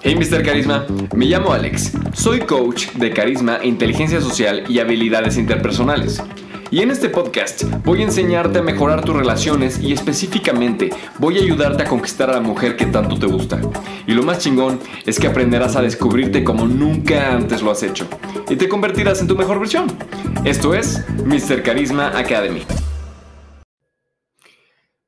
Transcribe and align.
Hey 0.00 0.16
Mr. 0.16 0.42
Carisma, 0.42 0.86
me 1.14 1.26
llamo 1.26 1.52
Alex, 1.52 1.92
soy 2.12 2.40
coach 2.40 2.92
de 2.94 3.12
carisma, 3.12 3.58
inteligencia 3.62 4.20
social 4.20 4.64
y 4.68 4.80
habilidades 4.80 5.36
interpersonales. 5.36 6.20
Y 6.70 6.80
en 6.80 6.90
este 6.90 7.08
podcast 7.08 7.64
voy 7.84 8.00
a 8.00 8.04
enseñarte 8.04 8.60
a 8.60 8.62
mejorar 8.62 9.04
tus 9.04 9.14
relaciones 9.14 9.78
y 9.80 9.92
específicamente 9.92 10.90
voy 11.18 11.38
a 11.38 11.42
ayudarte 11.42 11.82
a 11.82 11.86
conquistar 11.86 12.30
a 12.30 12.34
la 12.34 12.40
mujer 12.40 12.76
que 12.76 12.86
tanto 12.86 13.18
te 13.18 13.26
gusta. 13.26 13.60
Y 14.06 14.12
lo 14.12 14.22
más 14.22 14.38
chingón 14.38 14.80
es 15.04 15.20
que 15.20 15.26
aprenderás 15.26 15.76
a 15.76 15.82
descubrirte 15.82 16.42
como 16.42 16.66
nunca 16.66 17.34
antes 17.34 17.62
lo 17.62 17.70
has 17.70 17.82
hecho 17.82 18.08
y 18.48 18.56
te 18.56 18.68
convertirás 18.68 19.20
en 19.20 19.28
tu 19.28 19.36
mejor 19.36 19.60
versión. 19.60 19.86
Esto 20.44 20.74
es 20.74 21.04
Mr. 21.24 21.62
Carisma 21.62 22.18
Academy. 22.18 22.62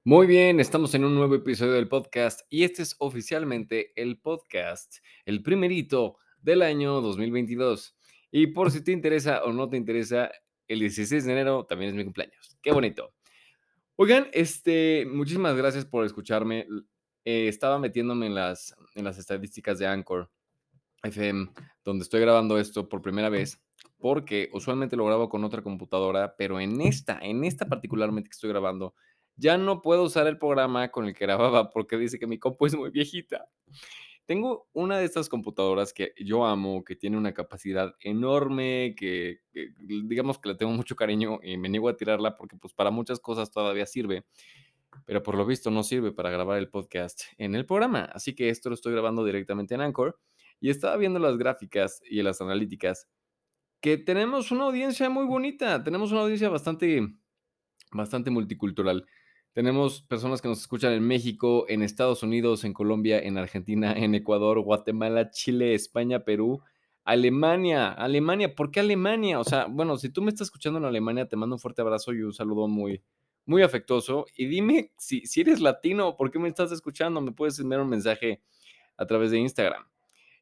Muy 0.06 0.26
bien, 0.26 0.60
estamos 0.60 0.94
en 0.94 1.02
un 1.06 1.14
nuevo 1.14 1.34
episodio 1.34 1.72
del 1.72 1.88
podcast 1.88 2.42
y 2.50 2.64
este 2.64 2.82
es 2.82 2.94
oficialmente 2.98 3.98
el 3.98 4.20
podcast, 4.20 4.96
el 5.24 5.42
primerito 5.42 6.18
del 6.42 6.60
año 6.60 7.00
2022. 7.00 7.96
Y 8.30 8.48
por 8.48 8.70
si 8.70 8.84
te 8.84 8.92
interesa 8.92 9.42
o 9.44 9.54
no 9.54 9.66
te 9.70 9.78
interesa, 9.78 10.30
el 10.68 10.80
16 10.80 11.24
de 11.24 11.32
enero 11.32 11.64
también 11.64 11.88
es 11.88 11.96
mi 11.96 12.04
cumpleaños. 12.04 12.58
Qué 12.60 12.70
bonito. 12.70 13.14
Oigan, 13.96 14.28
este, 14.34 15.06
muchísimas 15.10 15.56
gracias 15.56 15.86
por 15.86 16.04
escucharme. 16.04 16.66
Eh, 17.24 17.48
estaba 17.48 17.78
metiéndome 17.78 18.26
en 18.26 18.34
las, 18.34 18.76
en 18.94 19.04
las 19.04 19.16
estadísticas 19.16 19.78
de 19.78 19.86
Anchor 19.86 20.30
FM, 21.02 21.48
donde 21.82 22.02
estoy 22.02 22.20
grabando 22.20 22.58
esto 22.58 22.90
por 22.90 23.00
primera 23.00 23.30
vez, 23.30 23.58
porque 23.96 24.50
usualmente 24.52 24.96
lo 24.96 25.06
grabo 25.06 25.30
con 25.30 25.44
otra 25.44 25.62
computadora, 25.62 26.36
pero 26.36 26.60
en 26.60 26.82
esta, 26.82 27.18
en 27.22 27.42
esta 27.44 27.64
particularmente 27.64 28.28
que 28.28 28.34
estoy 28.34 28.50
grabando, 28.50 28.94
ya 29.36 29.58
no 29.58 29.82
puedo 29.82 30.04
usar 30.04 30.26
el 30.26 30.38
programa 30.38 30.90
con 30.90 31.06
el 31.06 31.14
que 31.14 31.24
grababa 31.24 31.70
porque 31.70 31.96
dice 31.96 32.18
que 32.18 32.26
mi 32.26 32.38
compu 32.38 32.66
es 32.66 32.76
muy 32.76 32.90
viejita. 32.90 33.48
Tengo 34.26 34.68
una 34.72 34.98
de 34.98 35.04
estas 35.04 35.28
computadoras 35.28 35.92
que 35.92 36.14
yo 36.16 36.46
amo, 36.46 36.82
que 36.82 36.96
tiene 36.96 37.18
una 37.18 37.34
capacidad 37.34 37.94
enorme, 38.00 38.94
que, 38.96 39.40
digamos 39.52 40.38
que 40.38 40.48
le 40.48 40.54
tengo 40.54 40.72
mucho 40.72 40.96
cariño 40.96 41.40
y 41.42 41.58
me 41.58 41.68
niego 41.68 41.90
a 41.90 41.96
tirarla 41.96 42.34
porque 42.36 42.56
pues 42.56 42.72
para 42.72 42.90
muchas 42.90 43.20
cosas 43.20 43.50
todavía 43.50 43.84
sirve, 43.84 44.24
pero 45.04 45.22
por 45.22 45.36
lo 45.36 45.44
visto 45.44 45.70
no 45.70 45.82
sirve 45.82 46.12
para 46.12 46.30
grabar 46.30 46.58
el 46.58 46.70
podcast 46.70 47.24
en 47.36 47.54
el 47.54 47.66
programa. 47.66 48.04
Así 48.14 48.34
que 48.34 48.48
esto 48.48 48.70
lo 48.70 48.76
estoy 48.76 48.92
grabando 48.92 49.24
directamente 49.24 49.74
en 49.74 49.82
Anchor 49.82 50.18
y 50.58 50.70
estaba 50.70 50.96
viendo 50.96 51.18
las 51.18 51.36
gráficas 51.36 52.00
y 52.08 52.22
las 52.22 52.40
analíticas 52.40 53.08
que 53.84 53.98
tenemos 53.98 54.50
una 54.50 54.64
audiencia 54.64 55.10
muy 55.10 55.26
bonita, 55.26 55.84
tenemos 55.84 56.10
una 56.10 56.22
audiencia 56.22 56.48
bastante, 56.48 57.06
bastante 57.92 58.30
multicultural. 58.30 59.04
Tenemos 59.54 60.02
personas 60.02 60.42
que 60.42 60.48
nos 60.48 60.58
escuchan 60.58 60.92
en 60.92 61.06
México, 61.06 61.64
en 61.68 61.82
Estados 61.82 62.24
Unidos, 62.24 62.64
en 62.64 62.72
Colombia, 62.72 63.20
en 63.20 63.38
Argentina, 63.38 63.92
en 63.92 64.16
Ecuador, 64.16 64.60
Guatemala, 64.60 65.30
Chile, 65.30 65.74
España, 65.74 66.24
Perú, 66.24 66.60
Alemania. 67.04 67.92
Alemania, 67.92 68.52
¿por 68.52 68.72
qué 68.72 68.80
Alemania? 68.80 69.38
O 69.38 69.44
sea, 69.44 69.66
bueno, 69.66 69.96
si 69.96 70.08
tú 70.08 70.22
me 70.22 70.30
estás 70.30 70.48
escuchando 70.48 70.80
en 70.80 70.86
Alemania, 70.86 71.28
te 71.28 71.36
mando 71.36 71.54
un 71.54 71.60
fuerte 71.60 71.82
abrazo 71.82 72.12
y 72.12 72.22
un 72.22 72.32
saludo 72.32 72.66
muy, 72.66 73.00
muy 73.46 73.62
afectuoso. 73.62 74.26
Y 74.36 74.46
dime 74.46 74.90
si, 74.98 75.24
si 75.24 75.42
eres 75.42 75.60
latino, 75.60 76.16
¿por 76.16 76.32
qué 76.32 76.40
me 76.40 76.48
estás 76.48 76.72
escuchando? 76.72 77.20
Me 77.20 77.30
puedes 77.30 77.56
enviar 77.60 77.80
un 77.80 77.88
mensaje 77.88 78.42
a 78.96 79.06
través 79.06 79.30
de 79.30 79.38
Instagram. 79.38 79.84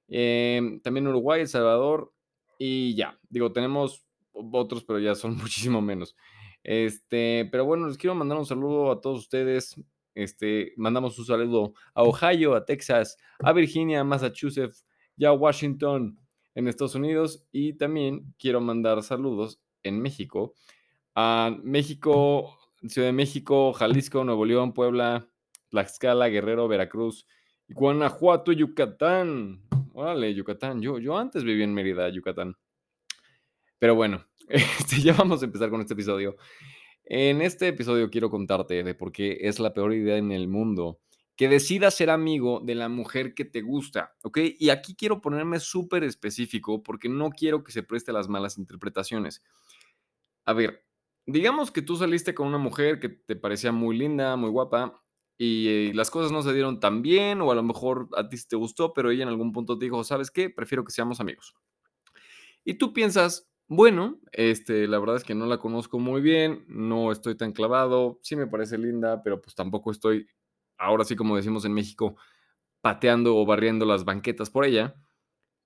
Em, 0.08 0.80
también 0.80 1.06
Uruguay, 1.06 1.42
El 1.42 1.48
Salvador 1.48 2.14
y 2.58 2.94
ya. 2.94 3.19
Digo, 3.28 3.52
tenemos 3.52 4.06
otros, 4.32 4.84
pero 4.84 4.98
ya 4.98 5.14
son 5.14 5.36
muchísimo 5.36 5.82
menos. 5.82 6.16
Este, 6.64 7.48
pero 7.50 7.64
bueno, 7.64 7.86
les 7.86 7.96
quiero 7.96 8.14
mandar 8.14 8.38
un 8.38 8.46
saludo 8.46 8.92
a 8.92 9.00
todos 9.00 9.20
ustedes. 9.20 9.80
Este, 10.14 10.72
mandamos 10.77 11.19
un 11.19 11.24
saludo 11.24 11.74
a 11.94 12.02
Ohio, 12.02 12.54
a 12.54 12.64
Texas, 12.64 13.16
a 13.41 13.52
Virginia, 13.52 14.00
a 14.00 14.04
Massachusetts, 14.04 14.86
ya 15.16 15.30
a 15.30 15.32
Washington 15.32 16.19
en 16.54 16.69
Estados 16.69 16.94
Unidos 16.94 17.44
y 17.50 17.74
también 17.74 18.34
quiero 18.38 18.60
mandar 18.60 19.02
saludos 19.02 19.60
en 19.82 20.00
México, 20.00 20.54
a 21.14 21.56
México, 21.62 22.59
Ciudad 22.88 23.08
de 23.08 23.12
México, 23.12 23.72
Jalisco, 23.72 24.25
Nuevo 24.25 24.44
León, 24.44 24.72
Puebla, 24.72 25.28
Tlaxcala, 25.70 26.28
Guerrero, 26.28 26.69
Veracruz, 26.69 27.26
Guanajuato, 27.69 28.53
Yucatán. 28.53 29.62
Órale, 29.94 30.34
Yucatán. 30.34 30.81
Yo, 30.82 30.98
yo 30.98 31.16
antes 31.16 31.44
viví 31.44 31.62
en 31.62 31.75
Mérida, 31.75 32.08
Yucatán. 32.08 32.56
Pero 33.82 33.97
bueno, 33.97 34.25
este, 34.48 35.00
ya 35.00 35.12
vamos 35.12 35.43
a 35.43 35.47
empezar 35.47 35.69
con 35.69 35.81
este 35.81 35.94
episodio. 35.94 36.37
En 37.04 37.43
este 37.43 37.66
episodio 37.66 38.10
quiero 38.10 38.31
contarte 38.31 38.84
de 38.84 38.94
por 38.94 39.10
qué 39.10 39.38
es 39.41 39.59
la 39.59 39.75
peor 39.75 39.93
idea 39.93 40.19
en 40.19 40.31
el 40.31 40.47
mundo 40.47 41.00
que 41.34 41.48
decidas 41.48 41.97
ser 41.97 42.09
amigo 42.09 42.60
de 42.65 42.76
la 42.76 42.88
mujer 42.88 43.34
que 43.34 43.44
te 43.44 43.60
gusta, 43.60 44.15
¿ok? 44.22 44.38
Y 44.56 44.70
aquí 44.70 44.94
quiero 44.94 45.20
ponerme 45.20 45.59
súper 45.59 46.04
específico 46.04 46.84
porque 46.84 47.09
no 47.09 47.31
quiero 47.31 47.65
que 47.65 47.72
se 47.72 47.82
preste 47.82 48.12
las 48.12 48.28
malas 48.28 48.56
interpretaciones. 48.56 49.43
A 50.44 50.53
ver, 50.53 50.87
digamos 51.26 51.72
que 51.72 51.82
tú 51.82 51.97
saliste 51.97 52.37
con 52.37 52.47
una 52.47 52.59
mujer 52.59 53.00
que 53.00 53.09
te 53.09 53.34
parecía 53.34 53.72
muy 53.72 53.99
linda, 53.99 54.37
muy 54.37 54.50
guapa, 54.50 55.03
y 55.37 55.93
las 55.94 56.09
cosas 56.12 56.31
no 56.31 56.43
se 56.43 56.53
dieron 56.53 56.78
tan 56.78 57.03
bien, 57.03 57.41
o 57.41 57.50
a 57.50 57.56
lo 57.56 57.64
mejor 57.64 58.09
a 58.16 58.28
ti 58.28 58.37
te 58.49 58.54
gustó, 58.54 58.93
pero 58.93 59.10
ella 59.10 59.25
en 59.25 59.28
algún 59.28 59.50
punto 59.50 59.76
te 59.76 59.87
dijo, 59.87 60.04
¿sabes 60.04 60.31
qué? 60.31 60.50
Prefiero 60.50 60.84
que 60.84 60.93
seamos 60.93 61.19
amigos. 61.19 61.56
Y 62.64 62.75
tú 62.75 62.93
piensas, 62.93 63.51
bueno, 63.69 64.19
este, 64.33 64.87
la 64.87 64.99
verdad 64.99 65.17
es 65.17 65.25
que 65.25 65.34
no 65.34 65.47
la 65.47 65.59
conozco 65.59 65.99
muy 65.99 66.21
bien, 66.21 66.65
no 66.69 67.11
estoy 67.12 67.37
tan 67.37 67.53
clavado, 67.53 68.19
sí 68.23 68.37
me 68.37 68.47
parece 68.47 68.78
linda, 68.78 69.23
pero 69.23 69.41
pues 69.41 69.55
tampoco 69.55 69.91
estoy, 69.91 70.27
ahora 70.77 71.05
sí 71.05 71.17
como 71.17 71.37
decimos 71.37 71.65
en 71.65 71.73
México, 71.73 72.17
pateando 72.81 73.37
o 73.37 73.47
barriendo 73.47 73.87
las 73.87 74.05
banquetas 74.05 74.50
por 74.50 74.65
ella. 74.65 74.95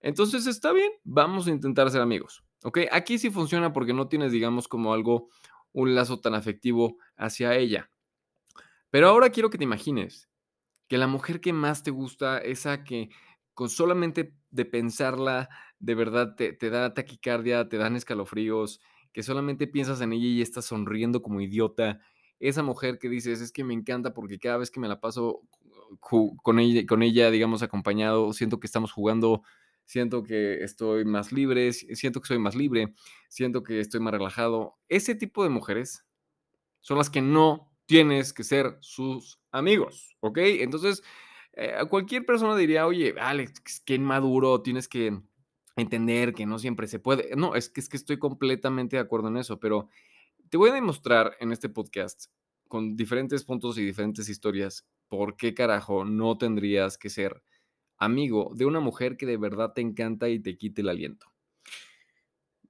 Entonces 0.00 0.46
está 0.46 0.72
bien, 0.72 0.92
vamos 1.04 1.46
a 1.46 1.50
intentar 1.50 1.90
ser 1.90 2.00
amigos, 2.00 2.44
¿ok? 2.62 2.80
Aquí 2.92 3.18
sí 3.18 3.30
funciona 3.30 3.72
porque 3.72 3.92
no 3.92 4.08
tienes, 4.08 4.30
digamos, 4.30 4.68
como 4.68 4.92
algo, 4.92 5.28
un 5.72 5.94
lazo 5.94 6.20
tan 6.20 6.34
afectivo 6.34 6.98
hacia 7.16 7.56
ella. 7.56 7.90
Pero 8.90 9.08
ahora 9.08 9.30
quiero 9.30 9.50
que 9.50 9.58
te 9.58 9.64
imagines 9.64 10.28
que 10.88 10.98
la 10.98 11.06
mujer 11.06 11.40
que 11.40 11.52
más 11.52 11.82
te 11.82 11.90
gusta, 11.90 12.38
esa 12.38 12.84
que 12.84 13.10
con 13.56 13.70
solamente 13.70 14.34
de 14.50 14.66
pensarla, 14.66 15.48
de 15.78 15.94
verdad 15.94 16.36
te, 16.36 16.54
da 16.68 16.92
taquicardia, 16.92 17.70
te 17.70 17.78
dan 17.78 17.96
escalofríos, 17.96 18.82
que 19.14 19.22
solamente 19.22 19.66
piensas 19.66 20.02
en 20.02 20.12
ella 20.12 20.26
y 20.26 20.42
estás 20.42 20.66
sonriendo 20.66 21.22
como 21.22 21.40
idiota. 21.40 21.98
Esa 22.38 22.62
mujer 22.62 22.98
que 22.98 23.08
dices, 23.08 23.40
es 23.40 23.52
que 23.52 23.64
me 23.64 23.72
encanta 23.72 24.12
porque 24.12 24.38
cada 24.38 24.58
vez 24.58 24.70
que 24.70 24.78
me 24.78 24.88
la 24.88 25.00
paso 25.00 25.40
con 26.00 26.58
ella, 26.58 26.84
con 26.86 27.02
ella, 27.02 27.30
digamos, 27.30 27.62
acompañado, 27.62 28.30
siento 28.34 28.60
que 28.60 28.66
estamos 28.66 28.92
jugando, 28.92 29.42
siento 29.86 30.22
que 30.22 30.62
estoy 30.62 31.06
más 31.06 31.32
libre, 31.32 31.72
siento 31.72 32.20
que 32.20 32.28
soy 32.28 32.38
más 32.38 32.54
libre, 32.54 32.92
siento 33.30 33.62
que 33.62 33.80
estoy 33.80 34.00
más 34.00 34.12
relajado. 34.12 34.76
Ese 34.90 35.14
tipo 35.14 35.42
de 35.42 35.48
mujeres 35.48 36.04
son 36.82 36.98
las 36.98 37.08
que 37.08 37.22
no 37.22 37.72
tienes 37.86 38.34
que 38.34 38.44
ser 38.44 38.76
sus 38.80 39.40
amigos, 39.50 40.14
¿ok? 40.20 40.40
Entonces, 40.42 41.02
eh, 41.56 41.74
cualquier 41.88 42.26
persona 42.26 42.54
diría, 42.54 42.86
oye, 42.86 43.14
Alex, 43.18 43.80
qué 43.80 43.98
maduro, 43.98 44.62
tienes 44.62 44.88
que 44.88 45.18
entender 45.74 46.34
que 46.34 46.46
no 46.46 46.58
siempre 46.58 46.86
se 46.86 46.98
puede. 46.98 47.34
No, 47.34 47.54
es 47.54 47.70
que, 47.70 47.80
es 47.80 47.88
que 47.88 47.96
estoy 47.96 48.18
completamente 48.18 48.96
de 48.96 49.02
acuerdo 49.02 49.28
en 49.28 49.38
eso, 49.38 49.58
pero 49.58 49.88
te 50.50 50.58
voy 50.58 50.70
a 50.70 50.74
demostrar 50.74 51.36
en 51.40 51.52
este 51.52 51.68
podcast 51.68 52.26
con 52.68 52.96
diferentes 52.96 53.44
puntos 53.44 53.78
y 53.78 53.84
diferentes 53.84 54.28
historias 54.28 54.86
por 55.08 55.36
qué 55.36 55.54
carajo 55.54 56.04
no 56.04 56.36
tendrías 56.36 56.98
que 56.98 57.10
ser 57.10 57.42
amigo 57.96 58.52
de 58.54 58.66
una 58.66 58.80
mujer 58.80 59.16
que 59.16 59.26
de 59.26 59.36
verdad 59.36 59.72
te 59.74 59.80
encanta 59.80 60.28
y 60.28 60.40
te 60.40 60.56
quite 60.58 60.82
el 60.82 60.88
aliento. 60.88 61.26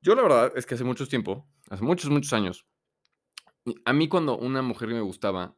Yo 0.00 0.14
la 0.14 0.22
verdad 0.22 0.52
es 0.54 0.66
que 0.66 0.74
hace 0.74 0.84
mucho 0.84 1.06
tiempo, 1.08 1.48
hace 1.68 1.82
muchos, 1.82 2.10
muchos 2.10 2.32
años, 2.32 2.66
a 3.84 3.92
mí 3.92 4.08
cuando 4.08 4.38
una 4.38 4.62
mujer 4.62 4.88
me 4.88 5.00
gustaba, 5.00 5.56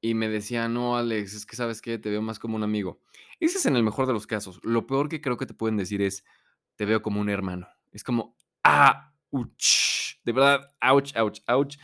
y 0.00 0.14
me 0.14 0.28
decía, 0.28 0.68
no, 0.68 0.96
Alex, 0.96 1.34
es 1.34 1.46
que 1.46 1.56
sabes 1.56 1.82
que 1.82 1.98
te 1.98 2.10
veo 2.10 2.22
más 2.22 2.38
como 2.38 2.56
un 2.56 2.62
amigo. 2.62 3.00
Ese 3.38 3.58
es 3.58 3.66
en 3.66 3.76
el 3.76 3.82
mejor 3.82 4.06
de 4.06 4.12
los 4.12 4.26
casos. 4.26 4.60
Lo 4.62 4.86
peor 4.86 5.08
que 5.08 5.20
creo 5.20 5.36
que 5.36 5.46
te 5.46 5.54
pueden 5.54 5.76
decir 5.76 6.00
es, 6.02 6.24
te 6.76 6.86
veo 6.86 7.02
como 7.02 7.20
un 7.20 7.28
hermano. 7.28 7.68
Es 7.92 8.04
como, 8.04 8.36
ah, 8.64 9.12
uch. 9.30 10.20
De 10.24 10.32
verdad, 10.32 10.70
ouch, 10.80 11.14
ouch, 11.16 11.40
ouch. 11.48 11.76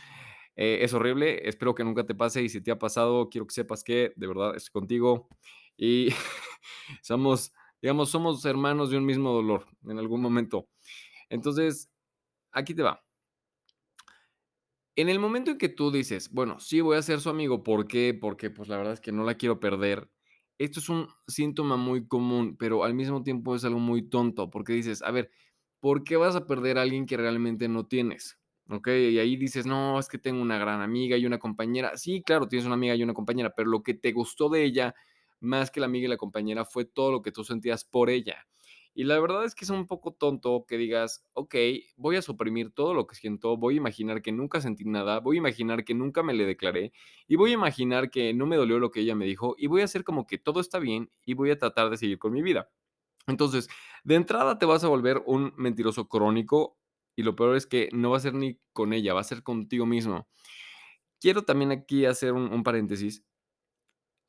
Eh, 0.55 0.79
es 0.81 0.93
horrible. 0.93 1.47
Espero 1.47 1.75
que 1.75 1.83
nunca 1.83 2.05
te 2.05 2.15
pase. 2.15 2.41
Y 2.41 2.49
si 2.49 2.61
te 2.61 2.71
ha 2.71 2.79
pasado, 2.79 3.29
quiero 3.29 3.45
que 3.45 3.53
sepas 3.53 3.83
que 3.83 4.13
de 4.15 4.27
verdad 4.27 4.55
estoy 4.55 4.71
contigo. 4.71 5.29
Y 5.77 6.09
somos, 7.03 7.53
digamos, 7.81 8.09
somos 8.09 8.43
hermanos 8.45 8.89
de 8.89 8.97
un 8.97 9.05
mismo 9.05 9.31
dolor 9.31 9.67
en 9.87 9.99
algún 9.99 10.21
momento. 10.21 10.67
Entonces, 11.29 11.91
aquí 12.51 12.73
te 12.73 12.83
va. 12.83 13.06
En 14.97 15.09
el 15.09 15.19
momento 15.19 15.51
en 15.51 15.57
que 15.59 15.69
tú 15.69 15.91
dices, 15.91 16.31
bueno, 16.31 16.59
sí 16.59 16.81
voy 16.81 16.97
a 16.97 17.01
ser 17.03 17.21
su 17.21 17.29
amigo, 17.29 17.63
¿por 17.63 17.87
qué? 17.87 18.17
Porque 18.19 18.49
pues 18.49 18.67
la 18.67 18.77
verdad 18.77 18.93
es 18.93 18.99
que 18.99 19.11
no 19.11 19.23
la 19.23 19.35
quiero 19.35 19.59
perder. 19.59 20.09
Esto 20.57 20.79
es 20.79 20.89
un 20.89 21.07
síntoma 21.27 21.77
muy 21.77 22.07
común, 22.07 22.57
pero 22.57 22.83
al 22.83 22.95
mismo 22.95 23.21
tiempo 23.23 23.55
es 23.55 23.63
algo 23.63 23.79
muy 23.79 24.09
tonto, 24.09 24.49
porque 24.49 24.73
dices, 24.73 25.03
a 25.03 25.11
ver, 25.11 25.29
¿por 25.79 26.03
qué 26.03 26.17
vas 26.17 26.35
a 26.35 26.47
perder 26.47 26.79
a 26.79 26.81
alguien 26.81 27.05
que 27.05 27.15
realmente 27.15 27.67
no 27.69 27.85
tienes? 27.85 28.39
¿Ok? 28.69 28.87
Y 28.87 29.19
ahí 29.19 29.35
dices, 29.37 29.67
no, 29.67 29.99
es 29.99 30.07
que 30.09 30.17
tengo 30.17 30.41
una 30.41 30.57
gran 30.57 30.81
amiga 30.81 31.15
y 31.15 31.27
una 31.27 31.37
compañera. 31.37 31.95
Sí, 31.95 32.23
claro, 32.23 32.47
tienes 32.47 32.65
una 32.65 32.73
amiga 32.75 32.95
y 32.95 33.03
una 33.03 33.13
compañera, 33.13 33.53
pero 33.55 33.69
lo 33.69 33.83
que 33.83 33.93
te 33.93 34.11
gustó 34.13 34.49
de 34.49 34.63
ella 34.63 34.95
más 35.39 35.69
que 35.69 35.79
la 35.79 35.85
amiga 35.85 36.07
y 36.07 36.09
la 36.09 36.17
compañera, 36.17 36.65
fue 36.65 36.85
todo 36.85 37.11
lo 37.11 37.21
que 37.21 37.31
tú 37.31 37.43
sentías 37.43 37.85
por 37.85 38.09
ella. 38.09 38.47
Y 38.99 39.03
la 39.03 39.19
verdad 39.19 39.45
es 39.45 39.53
que 39.53 39.63
es 39.63 39.69
un 39.69 39.85
poco 39.85 40.11
tonto 40.11 40.65
que 40.67 40.75
digas, 40.75 41.23
ok, 41.33 41.53
voy 41.97 42.15
a 42.15 42.23
suprimir 42.23 42.71
todo 42.71 42.95
lo 42.95 43.05
que 43.05 43.13
siento, 43.13 43.55
voy 43.55 43.75
a 43.75 43.77
imaginar 43.77 44.23
que 44.23 44.31
nunca 44.31 44.59
sentí 44.59 44.85
nada, 44.85 45.19
voy 45.19 45.37
a 45.37 45.37
imaginar 45.37 45.85
que 45.85 45.93
nunca 45.93 46.23
me 46.23 46.33
le 46.33 46.47
declaré 46.47 46.91
y 47.27 47.35
voy 47.35 47.51
a 47.51 47.53
imaginar 47.53 48.09
que 48.09 48.33
no 48.33 48.47
me 48.47 48.55
dolió 48.55 48.79
lo 48.79 48.89
que 48.89 49.01
ella 49.01 49.13
me 49.13 49.27
dijo 49.27 49.53
y 49.55 49.67
voy 49.67 49.81
a 49.81 49.83
hacer 49.83 50.03
como 50.03 50.25
que 50.25 50.39
todo 50.39 50.59
está 50.59 50.79
bien 50.79 51.11
y 51.23 51.35
voy 51.35 51.51
a 51.51 51.59
tratar 51.59 51.91
de 51.91 51.97
seguir 51.97 52.17
con 52.17 52.33
mi 52.33 52.41
vida. 52.41 52.71
Entonces, 53.27 53.69
de 54.03 54.15
entrada 54.15 54.57
te 54.57 54.65
vas 54.65 54.83
a 54.83 54.87
volver 54.87 55.21
un 55.27 55.53
mentiroso 55.57 56.07
crónico 56.09 56.79
y 57.15 57.21
lo 57.21 57.35
peor 57.35 57.55
es 57.55 57.67
que 57.67 57.89
no 57.93 58.09
va 58.09 58.17
a 58.17 58.21
ser 58.21 58.33
ni 58.33 58.59
con 58.73 58.93
ella, 58.93 59.13
va 59.13 59.21
a 59.21 59.25
ser 59.25 59.43
contigo 59.43 59.85
mismo. 59.85 60.27
Quiero 61.21 61.43
también 61.43 61.69
aquí 61.71 62.05
hacer 62.05 62.33
un, 62.33 62.63
paréntesis. 62.63 63.23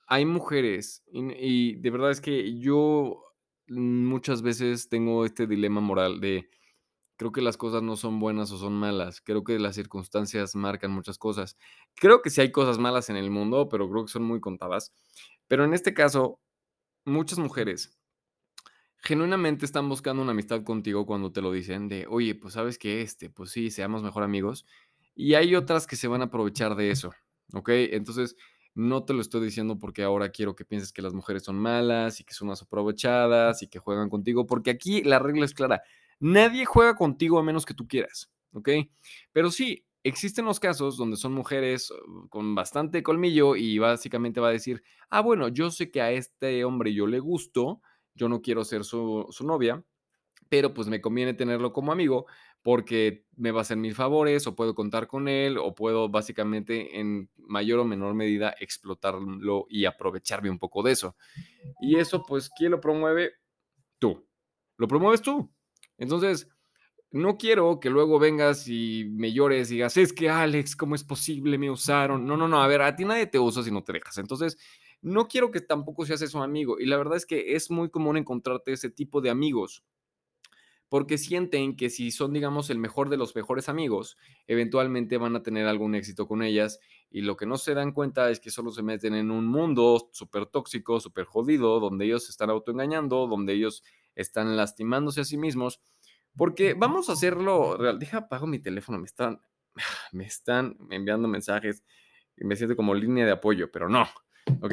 Hay 0.07 0.27
mujeres 0.27 1.03
y, 1.11 1.23
y 1.39 1.75
de 1.77 1.91
verdad 1.91 2.11
es 2.11 2.21
que 2.21 2.59
yo 2.59 3.28
muchas 3.71 4.43
veces 4.43 4.89
tengo 4.89 5.25
este 5.25 5.47
dilema 5.47 5.81
moral 5.81 6.21
de 6.21 6.51
creo 7.17 7.33
que 7.33 7.43
las 7.43 7.57
cosas 7.57 7.83
no 7.83 7.97
son 7.97 8.21
buenas 8.21 8.53
o 8.53 8.59
son 8.59 8.75
malas. 8.75 9.21
Creo 9.21 9.45
que 9.45 9.59
las 9.59 9.75
circunstancias 9.75 10.55
marcan 10.55 10.93
muchas 10.93 11.19
cosas. 11.19 11.57
Creo 11.97 12.23
que 12.23 12.31
sí 12.31 12.41
hay 12.41 12.53
cosas 12.53 12.79
malas 12.79 13.11
en 13.11 13.17
el 13.17 13.31
mundo, 13.31 13.69
pero 13.69 13.91
creo 13.91 14.07
que 14.07 14.13
son 14.13 14.25
muy 14.25 14.41
contadas. 14.41 14.93
Pero 15.49 15.65
en 15.65 15.75
este 15.75 15.95
caso, 15.95 16.41
muchas 17.05 17.39
mujeres 17.39 17.99
genuinamente 18.99 19.65
están 19.65 19.89
buscando 19.89 20.23
una 20.23 20.33
amistad 20.33 20.63
contigo 20.65 21.07
cuando 21.07 21.33
te 21.33 21.41
lo 21.41 21.53
dicen 21.53 21.89
de, 21.89 22.07
oye, 22.09 22.35
pues 22.35 22.55
sabes 22.55 22.79
que 22.79 23.03
este, 23.03 23.31
pues 23.31 23.51
sí, 23.51 23.71
seamos 23.71 24.03
mejor 24.03 24.23
amigos. 24.23 24.67
Y 25.15 25.35
hay 25.35 25.55
otras 25.55 25.87
que 25.87 25.97
se 25.97 26.09
van 26.09 26.23
a 26.23 26.27
aprovechar 26.27 26.77
de 26.77 26.91
eso, 26.91 27.13
¿ok? 27.53 27.71
Entonces, 27.71 28.37
no 28.79 29.05
te 29.05 29.13
lo 29.13 29.21
estoy 29.21 29.45
diciendo 29.45 29.77
porque 29.77 30.05
ahora 30.05 30.31
quiero 30.31 30.55
que 30.55 30.65
pienses 30.65 30.93
que 30.93 31.03
las 31.03 31.13
mujeres 31.13 31.43
son 31.43 31.59
malas 31.59 32.21
y 32.21 32.25
que 32.25 32.33
son 32.33 32.47
más 32.47 32.63
aprovechadas 32.63 33.61
y 33.65 33.67
que 33.67 33.81
juegan 33.81 34.09
contigo, 34.09 34.47
porque 34.47 34.71
aquí 34.71 35.03
la 35.03 35.19
regla 35.19 35.45
es 35.45 35.53
clara. 35.53 35.83
Nadie 36.21 36.65
juega 36.65 36.95
contigo 36.95 37.41
a 37.41 37.43
menos 37.43 37.67
que 37.67 37.75
tú 37.75 37.89
quieras, 37.89 38.31
¿ok? 38.53 38.69
Pero 39.33 39.51
sí, 39.51 39.85
existen 40.05 40.45
los 40.45 40.61
casos 40.61 40.97
donde 40.97 41.17
son 41.17 41.33
mujeres 41.33 41.91
uh, 41.91 42.29
con 42.29 42.55
bastante 42.55 43.03
colmillo 43.03 43.57
y 43.57 43.81
básicamente 43.81 44.41
va 44.41 44.51
a 44.51 44.53
decir, 44.53 44.81
ah, 45.11 45.23
bueno, 45.23 45.49
yo 45.49 45.73
sé 45.73 45.91
que 45.91 46.01
a 46.01 46.13
este 46.13 46.65
hombre 46.65 46.95
yo 46.95 47.09
le 47.09 47.19
gusto, 47.19 47.83
yo 48.15 48.29
no 48.29 48.43
quiero 48.43 48.65
ser 48.65 48.85
su, 48.85 49.27
su 49.31 49.45
novia, 49.45 49.83
pero 50.49 50.73
pues 50.73 50.87
me 50.87 51.01
conviene 51.01 51.35
tenerlo 51.35 51.73
como 51.73 51.91
amigo 51.91 52.27
porque 52.63 53.25
me 53.37 53.51
va 53.51 53.61
a 53.61 53.63
hacer 53.63 53.77
mil 53.77 53.95
favores 53.95 54.47
o 54.47 54.55
puedo 54.55 54.75
contar 54.75 55.07
con 55.07 55.29
él 55.29 55.59
o 55.59 55.75
puedo 55.75 56.09
básicamente 56.09 56.99
en 56.99 57.31
mayor 57.37 57.79
o 57.81 57.85
menor 57.85 58.15
medida 58.15 58.55
explotarlo 58.59 59.67
y 59.69 59.85
aprovecharme 59.85 60.51
un 60.51 60.59
poco 60.59 60.83
de 60.83 60.93
eso. 60.93 61.17
Y 61.81 61.97
eso 61.97 62.25
pues, 62.27 62.51
¿quién 62.51 62.73
lo 62.73 62.81
promueve? 62.81 63.33
Tú. 63.99 64.27
Lo 64.77 64.89
promueves 64.89 65.23
tú. 65.23 65.51
Entonces, 65.97 66.49
no 67.11 67.39
quiero 67.39 67.81
que 67.81 67.91
luego 67.91 68.19
vengas 68.19 68.69
y 68.69 69.07
me 69.11 69.33
llores 69.33 69.71
y 69.71 69.75
digas, 69.75 69.97
es 69.97 70.13
que 70.13 70.29
Alex, 70.29 70.77
¿cómo 70.77 70.95
es 70.95 71.05
posible? 71.05 71.59
Me 71.59 71.71
usaron. 71.71 72.27
No, 72.27 72.37
no, 72.37 72.49
no, 72.49 72.63
a 72.63 72.67
ver, 72.67 72.83
a 72.83 72.95
ti 72.95 73.05
nadie 73.05 73.27
te 73.27 73.39
usa 73.39 73.63
si 73.63 73.71
no 73.71 73.83
te 73.83 73.93
dejas. 73.93 74.19
Entonces, 74.19 74.59
no 75.01 75.27
quiero 75.29 75.51
que 75.51 75.61
tampoco 75.61 76.05
seas 76.05 76.23
eso 76.23 76.43
amigo. 76.43 76.79
Y 76.79 76.87
la 76.87 76.97
verdad 76.97 77.17
es 77.17 77.25
que 77.25 77.55
es 77.55 77.71
muy 77.71 77.89
común 77.89 78.17
encontrarte 78.17 78.73
ese 78.73 78.91
tipo 78.91 79.21
de 79.21 79.31
amigos 79.31 79.85
porque 80.89 81.19
sienten 81.19 81.77
que 81.77 81.91
si 81.91 82.11
son, 82.11 82.33
digamos, 82.33 82.71
el 82.71 82.79
mejor 82.79 83.11
de 83.11 83.17
los 83.17 83.35
mejores 83.37 83.69
amigos, 83.69 84.17
eventualmente 84.47 85.19
van 85.19 85.37
a 85.37 85.43
tener 85.43 85.67
algún 85.67 85.95
éxito 85.95 86.27
con 86.27 86.43
ellas 86.43 86.81
y 87.11 87.23
lo 87.23 87.37
que 87.37 87.47
no 87.47 87.59
se 87.59 87.75
dan 87.75 87.93
cuenta 87.93 88.31
es 88.31 88.41
que 88.41 88.51
solo 88.51 88.71
se 88.71 88.83
meten 88.83 89.15
en 89.15 89.31
un 89.31 89.47
mundo 89.47 90.09
súper 90.13 90.47
tóxico, 90.47 91.01
súper 91.01 91.25
jodido, 91.25 91.81
donde 91.81 92.07
ellos 92.07 92.25
se 92.25 92.31
están 92.31 92.51
autoengañando, 92.51 93.27
donde 93.27 93.55
ellos 93.55 93.83
están 94.15 94.57
lastimándose 94.57 95.21
a 95.21 95.25
sí 95.25 95.37
mismos, 95.37 95.81
porque 96.37 96.75
vamos 96.75 97.09
a 97.09 97.13
hacerlo 97.13 97.77
real. 97.77 97.99
Deja, 97.99 98.19
apago 98.19 98.47
mi 98.47 98.59
teléfono, 98.59 98.99
me 98.99 99.07
están, 99.07 99.41
me 100.13 100.25
están 100.25 100.77
enviando 100.91 101.29
mensajes 101.29 101.85
y 102.37 102.45
me 102.45 102.57
siento 102.57 102.77
como 102.77 102.95
línea 102.95 103.27
de 103.27 103.33
apoyo, 103.33 103.71
pero 103.71 103.89
no. 103.89 104.07
Ok, 104.61 104.73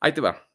ahí 0.00 0.14
te 0.14 0.20
va. 0.20 0.53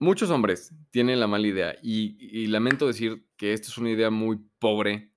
Muchos 0.00 0.30
hombres 0.30 0.72
tienen 0.90 1.18
la 1.18 1.26
mala 1.26 1.48
idea 1.48 1.74
y, 1.82 2.46
lamento 2.46 2.86
decir 2.86 3.26
que 3.36 3.52
esta 3.52 3.66
es 3.66 3.78
una 3.78 3.90
idea 3.90 4.10
muy 4.10 4.38
pobre, 4.60 5.10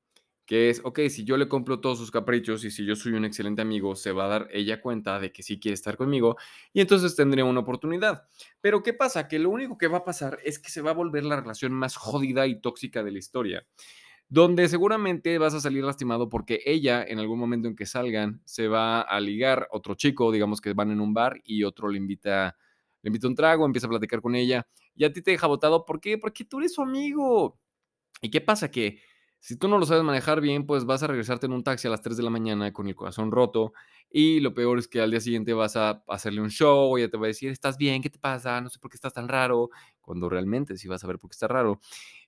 que 0.47 0.71
es, 0.71 0.81
ok, 0.83 1.01
si 1.09 1.23
yo 1.23 1.37
le 1.37 1.47
compro 1.47 1.79
todos 1.79 1.99
sus 1.99 2.09
caprichos 2.09 2.65
y 2.65 2.71
si 2.71 2.83
yo 2.83 2.95
soy 2.95 3.13
un 3.13 3.23
excelente 3.23 3.61
amigo, 3.61 3.95
se 3.95 4.11
va 4.11 4.25
a 4.25 4.27
dar 4.27 4.47
ella 4.51 4.81
cuenta 4.81 5.19
de 5.19 5.31
que 5.31 5.43
sí 5.43 5.59
quiere 5.59 5.75
estar 5.75 5.97
conmigo 5.97 6.35
y 6.73 6.81
entonces 6.81 7.15
tendría 7.15 7.45
una 7.45 7.59
oportunidad. 7.59 8.23
Pero 8.59 8.81
¿qué 8.81 8.93
pasa? 8.93 9.27
Que 9.27 9.37
lo 9.37 9.51
único 9.51 9.77
que 9.77 9.87
va 9.87 9.99
a 9.99 10.03
pasar 10.03 10.39
es 10.43 10.57
que 10.57 10.71
se 10.71 10.81
va 10.81 10.91
a 10.91 10.95
volver 10.95 11.25
la 11.25 11.39
relación 11.39 11.73
más 11.73 11.95
jodida 11.95 12.47
y 12.47 12.59
tóxica 12.59 13.03
de 13.03 13.11
la 13.11 13.19
historia 13.19 13.65
donde 14.29 14.69
seguramente 14.69 15.37
vas 15.39 15.53
a 15.53 15.59
salir 15.59 15.83
lastimado 15.83 16.29
porque 16.29 16.61
ella 16.65 17.03
en 17.03 17.19
algún 17.19 17.37
momento 17.37 17.67
en 17.67 17.75
que 17.75 17.85
salgan 17.85 18.41
se 18.45 18.69
va 18.69 19.01
a 19.01 19.19
ligar 19.19 19.67
otro 19.71 19.95
chico, 19.95 20.31
digamos 20.31 20.61
que 20.61 20.71
van 20.71 20.89
en 20.89 21.01
un 21.01 21.13
bar 21.13 21.41
y 21.43 21.65
otro 21.65 21.89
le 21.89 21.97
invita 21.97 22.55
le 23.01 23.09
invita 23.09 23.27
un 23.27 23.35
trago, 23.35 23.65
empieza 23.65 23.87
a 23.87 23.89
platicar 23.89 24.21
con 24.21 24.35
ella 24.35 24.67
y 24.95 25.05
a 25.05 25.13
ti 25.13 25.21
te 25.21 25.31
deja 25.31 25.47
botado. 25.47 25.85
¿Por 25.85 25.99
qué? 25.99 26.17
Porque 26.17 26.45
tú 26.45 26.59
eres 26.59 26.73
su 26.73 26.81
amigo. 26.81 27.59
¿Y 28.21 28.29
qué 28.29 28.41
pasa? 28.41 28.69
Que 28.71 28.99
si 29.39 29.57
tú 29.57 29.67
no 29.67 29.79
lo 29.79 29.85
sabes 29.87 30.03
manejar 30.03 30.39
bien, 30.39 30.67
pues 30.67 30.85
vas 30.85 31.01
a 31.01 31.07
regresarte 31.07 31.47
en 31.47 31.53
un 31.53 31.63
taxi 31.63 31.87
a 31.87 31.91
las 31.91 32.01
3 32.01 32.15
de 32.15 32.23
la 32.23 32.29
mañana 32.29 32.71
con 32.71 32.87
el 32.87 32.95
corazón 32.95 33.31
roto 33.31 33.73
y 34.11 34.39
lo 34.39 34.53
peor 34.53 34.77
es 34.77 34.87
que 34.87 35.01
al 35.01 35.09
día 35.09 35.19
siguiente 35.19 35.53
vas 35.53 35.75
a 35.75 36.03
hacerle 36.07 36.41
un 36.41 36.49
show, 36.51 36.95
ella 36.97 37.09
te 37.09 37.17
va 37.17 37.25
a 37.25 37.27
decir, 37.27 37.49
¿estás 37.49 37.77
bien? 37.77 38.03
¿Qué 38.03 38.09
te 38.11 38.19
pasa? 38.19 38.61
No 38.61 38.69
sé 38.69 38.77
por 38.77 38.91
qué 38.91 38.95
estás 38.95 39.13
tan 39.13 39.27
raro, 39.27 39.69
cuando 40.01 40.29
realmente 40.29 40.77
sí 40.77 40.87
vas 40.87 41.03
a 41.03 41.07
ver 41.07 41.17
por 41.17 41.31
qué 41.31 41.35
está 41.35 41.47
raro. 41.47 41.79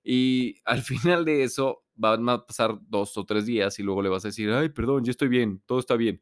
Y 0.04 0.56
al 0.66 0.82
final 0.82 1.24
de 1.26 1.44
eso 1.44 1.84
van 1.96 2.28
a 2.30 2.46
pasar 2.46 2.80
dos 2.82 3.16
o 3.18 3.26
tres 3.26 3.46
días 3.46 3.78
y 3.78 3.84
luego 3.84 4.02
le 4.02 4.10
vas 4.10 4.26
a 4.26 4.30
decir, 4.30 4.50
ay, 4.52 4.70
perdón, 4.70 5.04
ya 5.04 5.12
estoy 5.12 5.28
bien, 5.28 5.62
todo 5.68 5.80
está 5.80 5.96
bien 5.96 6.22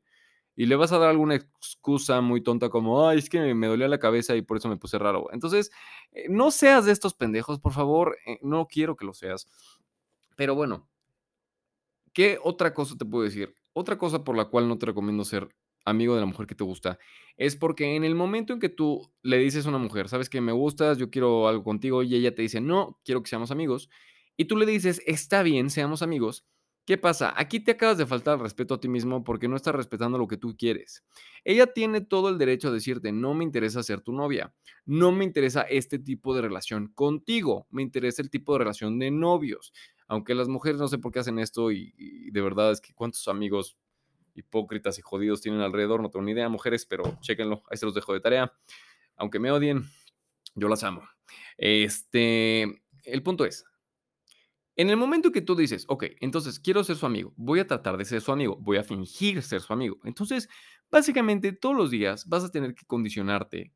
y 0.55 0.65
le 0.65 0.75
vas 0.75 0.91
a 0.91 0.97
dar 0.97 1.09
alguna 1.09 1.35
excusa 1.35 2.21
muy 2.21 2.41
tonta 2.41 2.69
como, 2.69 3.07
ay, 3.07 3.19
es 3.19 3.29
que 3.29 3.53
me 3.53 3.67
dolía 3.67 3.87
la 3.87 3.99
cabeza 3.99 4.35
y 4.35 4.41
por 4.41 4.57
eso 4.57 4.69
me 4.69 4.77
puse 4.77 4.97
raro. 4.99 5.27
Entonces, 5.31 5.71
eh, 6.11 6.25
no 6.29 6.51
seas 6.51 6.85
de 6.85 6.91
estos 6.91 7.13
pendejos, 7.13 7.59
por 7.59 7.73
favor, 7.73 8.17
eh, 8.25 8.39
no 8.41 8.67
quiero 8.67 8.95
que 8.95 9.05
lo 9.05 9.13
seas. 9.13 9.47
Pero 10.35 10.55
bueno, 10.55 10.87
¿qué 12.13 12.37
otra 12.43 12.73
cosa 12.73 12.97
te 12.97 13.05
puedo 13.05 13.23
decir? 13.23 13.55
Otra 13.73 13.97
cosa 13.97 14.23
por 14.23 14.35
la 14.35 14.45
cual 14.45 14.67
no 14.67 14.77
te 14.77 14.85
recomiendo 14.85 15.23
ser 15.23 15.49
amigo 15.85 16.13
de 16.13 16.19
la 16.21 16.27
mujer 16.27 16.45
que 16.45 16.55
te 16.55 16.63
gusta 16.63 16.99
es 17.37 17.55
porque 17.55 17.95
en 17.95 18.03
el 18.03 18.15
momento 18.15 18.53
en 18.53 18.59
que 18.59 18.69
tú 18.69 19.11
le 19.23 19.37
dices 19.37 19.65
a 19.65 19.69
una 19.69 19.77
mujer, 19.77 20.09
sabes 20.09 20.29
que 20.29 20.41
me 20.41 20.51
gustas, 20.51 20.97
yo 20.97 21.09
quiero 21.09 21.47
algo 21.47 21.63
contigo 21.63 22.03
y 22.03 22.13
ella 22.15 22.35
te 22.35 22.41
dice, 22.43 22.61
no, 22.61 22.99
quiero 23.03 23.23
que 23.23 23.29
seamos 23.29 23.51
amigos, 23.51 23.89
y 24.37 24.45
tú 24.45 24.57
le 24.57 24.65
dices, 24.65 25.01
está 25.05 25.43
bien, 25.43 25.69
seamos 25.69 26.01
amigos, 26.01 26.45
¿Qué 26.85 26.97
pasa? 26.97 27.33
Aquí 27.37 27.59
te 27.59 27.71
acabas 27.71 27.99
de 27.99 28.07
faltar 28.07 28.39
respeto 28.39 28.73
a 28.73 28.79
ti 28.79 28.87
mismo 28.87 29.23
porque 29.23 29.47
no 29.47 29.55
estás 29.55 29.75
respetando 29.75 30.17
lo 30.17 30.27
que 30.27 30.37
tú 30.37 30.57
quieres. 30.57 31.05
Ella 31.43 31.67
tiene 31.67 32.01
todo 32.01 32.29
el 32.29 32.39
derecho 32.39 32.69
a 32.69 32.71
decirte, 32.71 33.11
no 33.11 33.35
me 33.35 33.43
interesa 33.43 33.83
ser 33.83 34.01
tu 34.01 34.13
novia, 34.13 34.51
no 34.85 35.11
me 35.11 35.23
interesa 35.23 35.61
este 35.61 35.99
tipo 35.99 36.33
de 36.33 36.41
relación 36.41 36.87
contigo, 36.87 37.67
me 37.69 37.83
interesa 37.83 38.23
el 38.23 38.31
tipo 38.31 38.53
de 38.53 38.59
relación 38.59 38.97
de 38.97 39.11
novios. 39.11 39.73
Aunque 40.07 40.33
las 40.33 40.47
mujeres 40.47 40.79
no 40.81 40.87
sé 40.87 40.97
por 40.97 41.11
qué 41.11 41.19
hacen 41.19 41.37
esto 41.37 41.71
y, 41.71 42.31
de 42.31 42.41
verdad 42.41 42.71
es 42.71 42.81
que 42.81 42.93
cuántos 42.93 43.27
amigos 43.27 43.77
hipócritas 44.33 44.97
y 44.97 45.01
jodidos 45.03 45.39
tienen 45.39 45.61
alrededor, 45.61 46.01
no 46.01 46.09
tengo 46.09 46.25
ni 46.25 46.31
idea, 46.31 46.49
mujeres, 46.49 46.87
pero 46.87 47.03
chéquenlo, 47.21 47.61
ahí 47.69 47.77
se 47.77 47.85
los 47.85 47.93
dejo 47.93 48.13
de 48.13 48.21
tarea. 48.21 48.51
Aunque 49.17 49.39
me 49.39 49.51
odien, 49.51 49.83
yo 50.55 50.67
las 50.67 50.83
amo. 50.83 51.07
Este, 51.57 52.81
el 53.03 53.21
punto 53.23 53.45
es, 53.45 53.65
en 54.75 54.89
el 54.89 54.97
momento 54.97 55.31
que 55.31 55.41
tú 55.41 55.55
dices, 55.55 55.85
ok, 55.87 56.05
entonces 56.21 56.59
quiero 56.59 56.83
ser 56.83 56.95
su 56.95 57.05
amigo, 57.05 57.33
voy 57.37 57.59
a 57.59 57.67
tratar 57.67 57.97
de 57.97 58.05
ser 58.05 58.21
su 58.21 58.31
amigo, 58.31 58.57
voy 58.61 58.77
a 58.77 58.83
fingir 58.83 59.41
ser 59.43 59.61
su 59.61 59.73
amigo. 59.73 59.99
Entonces, 60.05 60.49
básicamente 60.89 61.53
todos 61.53 61.75
los 61.75 61.91
días 61.91 62.27
vas 62.27 62.43
a 62.43 62.51
tener 62.51 62.73
que 62.75 62.85
condicionarte 62.85 63.73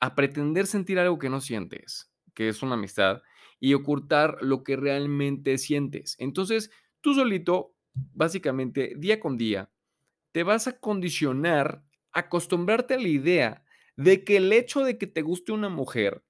a 0.00 0.14
pretender 0.14 0.66
sentir 0.66 0.98
algo 0.98 1.18
que 1.18 1.30
no 1.30 1.40
sientes, 1.40 2.10
que 2.34 2.48
es 2.48 2.62
una 2.62 2.74
amistad, 2.74 3.22
y 3.60 3.74
ocultar 3.74 4.38
lo 4.40 4.62
que 4.62 4.76
realmente 4.76 5.58
sientes. 5.58 6.16
Entonces, 6.18 6.70
tú 7.00 7.14
solito, 7.14 7.74
básicamente, 7.94 8.94
día 8.96 9.18
con 9.20 9.36
día, 9.36 9.70
te 10.32 10.44
vas 10.44 10.68
a 10.68 10.78
condicionar, 10.80 11.84
acostumbrarte 12.12 12.94
a 12.94 13.00
la 13.00 13.08
idea 13.08 13.64
de 13.96 14.24
que 14.24 14.36
el 14.36 14.52
hecho 14.52 14.84
de 14.84 14.98
que 14.98 15.06
te 15.08 15.22
guste 15.22 15.52
una 15.52 15.68
mujer 15.68 16.24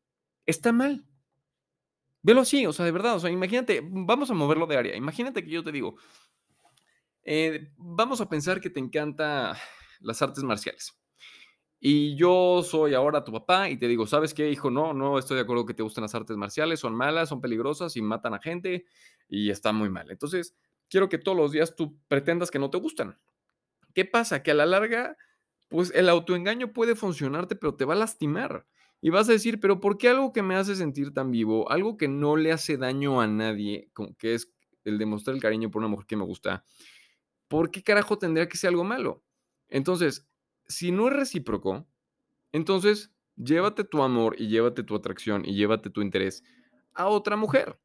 está 0.47 0.73
mal. 0.73 1.08
Velo 2.29 2.43
así, 2.43 2.67
o 2.67 2.75
sea, 2.75 2.85
de 2.85 2.93
verdad, 2.93 3.17
o 3.17 3.21
sea, 3.21 3.31
imagínate, 3.31 3.81
vamos 3.83 4.31
a 4.31 4.35
moverlo 4.35 4.67
de 4.67 4.77
área. 4.77 4.95
Imagínate 4.95 5.43
que 5.43 5.49
yo 5.49 5.65
te 5.65 5.73
digo, 5.73 5.97
eh, 7.23 7.73
vamos 7.79 8.21
a 8.21 8.29
pensar 8.29 8.61
que 8.61 8.69
te 8.69 8.81
encanta 8.81 9.59
las 10.01 10.21
artes 10.21 10.45
marciales. 10.45 10.93
Y 11.81 12.17
yo 12.17 12.63
soy 12.63 12.93
ahora 12.93 13.25
tu 13.25 13.33
papá 13.33 13.71
y 13.71 13.79
te 13.79 13.89
digo, 13.89 14.07
¿sabes 14.07 14.35
qué, 14.35 14.51
hijo? 14.51 14.71
No, 14.71 14.93
no 14.93 15.19
estoy 15.19 15.37
de 15.37 15.45
acuerdo 15.45 15.65
que 15.65 15.73
te 15.73 15.83
gusten 15.83 16.03
las 16.03 16.15
artes 16.15 16.37
marciales, 16.37 16.81
son 16.81 16.95
malas, 16.95 17.31
son 17.31 17.41
peligrosas 17.41 17.97
y 17.97 18.03
matan 18.03 18.35
a 18.35 18.41
gente 18.41 18.85
y 19.27 19.49
está 19.49 19.73
muy 19.73 19.89
mal. 19.89 20.11
Entonces, 20.11 20.55
quiero 20.91 21.09
que 21.09 21.17
todos 21.17 21.39
los 21.39 21.51
días 21.51 21.77
tú 21.77 21.99
pretendas 22.09 22.51
que 22.51 22.59
no 22.59 22.69
te 22.69 22.77
gustan. 22.77 23.19
¿Qué 23.95 24.05
pasa? 24.05 24.43
Que 24.43 24.51
a 24.51 24.55
la 24.55 24.67
larga 24.67 25.17
pues 25.69 25.93
el 25.95 26.11
autoengaño 26.11 26.75
puede 26.75 26.95
funcionarte, 26.95 27.57
pero 27.57 27.75
te 27.75 27.87
va 27.87 27.95
a 27.95 27.97
lastimar. 27.97 28.67
Y 29.01 29.11
vas 29.11 29.29
a 29.29 29.33
decir, 29.33 29.61
pero 29.61 29.81
¿por 29.81 29.97
qué 29.97 30.09
algo 30.09 30.33
que 30.33 30.43
me 30.43 30.57
hace 30.57 30.75
sentir 30.75 31.13
tan 31.15 31.31
vivo, 31.31 31.71
algo 31.71 31.97
que 31.97 32.09
no 32.09 32.37
le 32.37 32.53
hace 32.53 32.77
daño 32.77 33.21
a 33.21 33.27
nadie, 33.27 33.91
como 33.93 34.17
que 34.17 34.35
es 34.35 34.53
el 34.85 34.99
demostrar 34.99 35.37
el 35.37 35.43
cariño 35.43 35.71
por 35.71 35.81
una 35.81 35.89
mujer 35.89 36.07
que 36.07 36.17
me 36.17 36.25
gusta, 36.25 36.65
¿por 37.49 37.71
qué 37.71 37.83
carajo 37.83 38.19
tendría 38.19 38.49
que 38.49 38.57
ser 38.57 38.69
algo 38.69 38.85
malo? 38.85 39.25
Entonces, 39.69 40.27
si 40.67 40.91
no 40.91 41.09
es 41.09 41.15
recíproco, 41.15 41.87
entonces 42.53 43.13
llévate 43.37 43.85
tu 43.85 44.03
amor 44.03 44.35
y 44.39 44.49
llévate 44.49 44.83
tu 44.83 44.97
atracción 44.97 45.45
y 45.45 45.55
llévate 45.55 45.91
tu 45.91 46.03
interés 46.03 46.43
a 46.95 47.07
otra 47.07 47.37
mujer. 47.37 47.79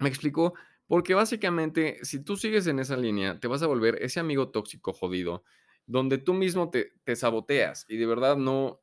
¿Me 0.00 0.08
explico? 0.08 0.54
Porque 0.86 1.14
básicamente, 1.14 1.98
si 2.02 2.22
tú 2.22 2.36
sigues 2.36 2.66
en 2.66 2.78
esa 2.78 2.96
línea, 2.96 3.40
te 3.40 3.48
vas 3.48 3.62
a 3.62 3.66
volver 3.66 4.02
ese 4.02 4.20
amigo 4.20 4.50
tóxico 4.50 4.92
jodido, 4.92 5.44
donde 5.86 6.18
tú 6.18 6.34
mismo 6.34 6.70
te, 6.70 6.92
te 7.04 7.16
saboteas 7.16 7.86
y 7.88 7.96
de 7.96 8.06
verdad 8.06 8.36
no, 8.36 8.82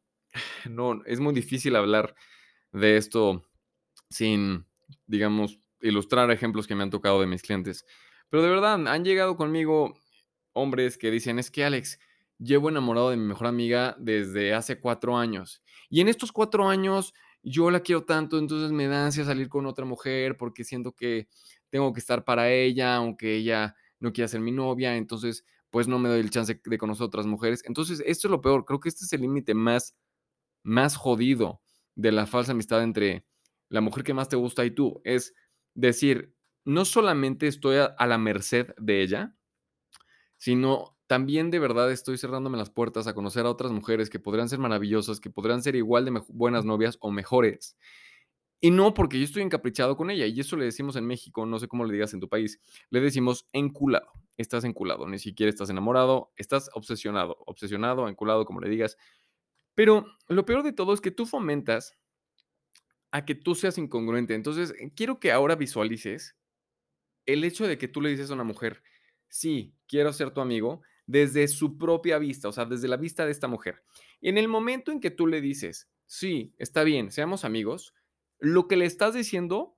no, 0.70 1.02
es 1.06 1.20
muy 1.20 1.34
difícil 1.34 1.76
hablar 1.76 2.16
de 2.72 2.98
esto 2.98 3.44
sin, 4.10 4.66
digamos, 5.08 5.60
ilustrar 5.82 6.30
ejemplos 6.32 6.68
que 6.68 6.76
me 6.76 6.84
han 6.84 6.90
tocado 6.90 7.22
de 7.22 7.28
mis 7.28 7.42
clientes. 7.42 7.86
Pero 8.30 8.44
de 8.44 8.50
verdad, 8.50 8.88
han 8.88 9.06
llegado 9.06 9.36
conmigo 9.36 9.94
hombres 10.54 10.98
que 10.98 11.12
dicen, 11.12 11.40
es 11.40 11.52
que 11.52 11.64
Alex, 11.64 12.00
llevo 12.38 12.70
enamorado 12.70 13.10
de 13.10 13.18
mi 13.18 13.26
mejor 13.26 13.48
amiga 13.48 13.96
desde 14.00 14.54
hace 14.54 14.80
cuatro 14.80 15.18
años. 15.18 15.62
Y 15.90 16.02
en 16.02 16.08
estos 16.08 16.32
cuatro 16.32 16.68
años 16.68 17.14
yo 17.44 17.70
la 17.72 17.82
quiero 17.82 18.04
tanto, 18.04 18.38
entonces 18.38 18.72
me 18.72 18.88
da 18.88 19.06
ansia 19.06 19.26
salir 19.26 19.50
con 19.50 19.66
otra 19.66 19.86
mujer 19.86 20.38
porque 20.38 20.64
siento 20.64 20.94
que 20.94 21.28
tengo 21.70 21.94
que 21.94 22.00
estar 22.00 22.24
para 22.24 22.52
ella, 22.52 22.96
aunque 22.96 23.36
ella 23.36 23.76
no 24.00 24.12
quiera 24.12 24.28
ser 24.28 24.42
mi 24.42 24.52
novia, 24.52 24.96
entonces 24.96 25.46
pues 25.70 25.88
no 25.88 26.00
me 26.00 26.10
doy 26.10 26.20
el 26.20 26.32
chance 26.32 26.60
de 26.64 26.78
conocer 26.78 27.06
otras 27.06 27.28
mujeres. 27.28 27.62
Entonces, 27.66 28.02
esto 28.06 28.28
es 28.28 28.32
lo 28.32 28.42
peor, 28.42 28.66
creo 28.66 28.80
que 28.80 28.90
este 28.90 29.06
es 29.06 29.14
el 29.14 29.22
límite 29.22 29.54
más, 29.54 29.96
más 30.70 30.96
jodido 30.96 31.62
de 31.96 32.12
la 32.12 32.28
falsa 32.28 32.52
amistad 32.52 32.84
entre 32.84 33.26
la 33.70 33.82
mujer 33.82 34.04
que 34.04 34.14
más 34.14 34.30
te 34.30 34.36
gusta 34.36 34.66
y 34.66 34.72
tú. 34.72 35.02
Es 35.04 35.34
decir, 35.74 36.36
no 36.64 36.86
solamente 36.86 37.48
estoy 37.48 37.78
a, 37.78 37.86
a 37.86 38.08
la 38.08 38.18
merced 38.18 38.74
de 38.78 39.02
ella, 39.02 39.36
sino 40.38 40.96
también 41.08 41.50
de 41.50 41.58
verdad 41.58 41.92
estoy 41.92 42.20
cerrándome 42.20 42.58
las 42.58 42.70
puertas 42.70 43.08
a 43.08 43.16
conocer 43.16 43.48
a 43.48 43.50
otras 43.50 43.72
mujeres 43.72 44.12
que 44.12 44.20
podrían 44.20 44.48
ser 44.48 44.60
maravillosas, 44.60 45.20
que 45.20 45.32
podrían 45.32 45.64
ser 45.64 45.76
igual 45.76 46.06
de 46.06 46.22
buenas 46.30 46.66
novias 46.66 46.98
o 47.02 47.10
mejores. 47.10 47.76
Y 48.62 48.72
no 48.72 48.94
porque 48.94 49.18
yo 49.18 49.24
estoy 49.24 49.42
encaprichado 49.42 49.98
con 49.98 50.12
ella, 50.12 50.28
y 50.28 50.40
eso 50.40 50.56
le 50.56 50.66
decimos 50.66 50.96
en 50.98 51.08
México, 51.08 51.46
no 51.46 51.58
sé 51.60 51.68
cómo 51.68 51.86
le 51.86 51.94
digas 51.94 52.14
en 52.14 52.20
tu 52.20 52.30
país, 52.30 52.60
le 52.90 53.00
decimos 53.00 53.48
enculado. 53.54 54.12
Estás 54.38 54.66
enculado, 54.66 55.08
ni 55.08 55.18
siquiera 55.18 55.50
estás 55.50 55.70
enamorado, 55.70 56.32
estás 56.38 56.70
obsesionado, 56.74 57.38
obsesionado, 57.46 58.08
enculado, 58.08 58.46
como 58.46 58.60
le 58.60 58.70
digas. 58.70 58.98
Pero 59.80 60.06
lo 60.28 60.46
peor 60.46 60.62
de 60.64 60.74
todo 60.74 60.94
es 60.94 61.00
que 61.00 61.10
tú 61.10 61.26
fomentas 61.26 61.98
a 63.12 63.24
que 63.24 63.34
tú 63.34 63.56
seas 63.56 63.78
incongruente. 63.78 64.36
Entonces, 64.36 64.74
quiero 64.94 65.22
que 65.22 65.32
ahora 65.32 65.56
visualices 65.56 66.36
el 67.26 67.46
hecho 67.46 67.66
de 67.66 67.78
que 67.78 67.88
tú 67.88 68.02
le 68.02 68.10
dices 68.10 68.30
a 68.30 68.34
una 68.34 68.44
mujer, 68.44 68.84
sí, 69.30 69.74
quiero 69.88 70.12
ser 70.12 70.32
tu 70.32 70.42
amigo, 70.42 70.82
desde 71.08 71.48
su 71.48 71.78
propia 71.78 72.18
vista, 72.18 72.50
o 72.50 72.52
sea, 72.52 72.66
desde 72.66 72.90
la 72.90 72.98
vista 72.98 73.26
de 73.26 73.32
esta 73.32 73.48
mujer. 73.48 73.82
Y 74.20 74.28
en 74.28 74.38
el 74.38 74.50
momento 74.50 74.92
en 74.92 75.00
que 75.00 75.12
tú 75.12 75.28
le 75.28 75.40
dices, 75.40 75.90
sí, 76.06 76.54
está 76.58 76.84
bien, 76.84 77.10
seamos 77.10 77.46
amigos, 77.46 77.94
lo 78.38 78.68
que 78.68 78.76
le 78.76 78.84
estás 78.84 79.14
diciendo, 79.14 79.78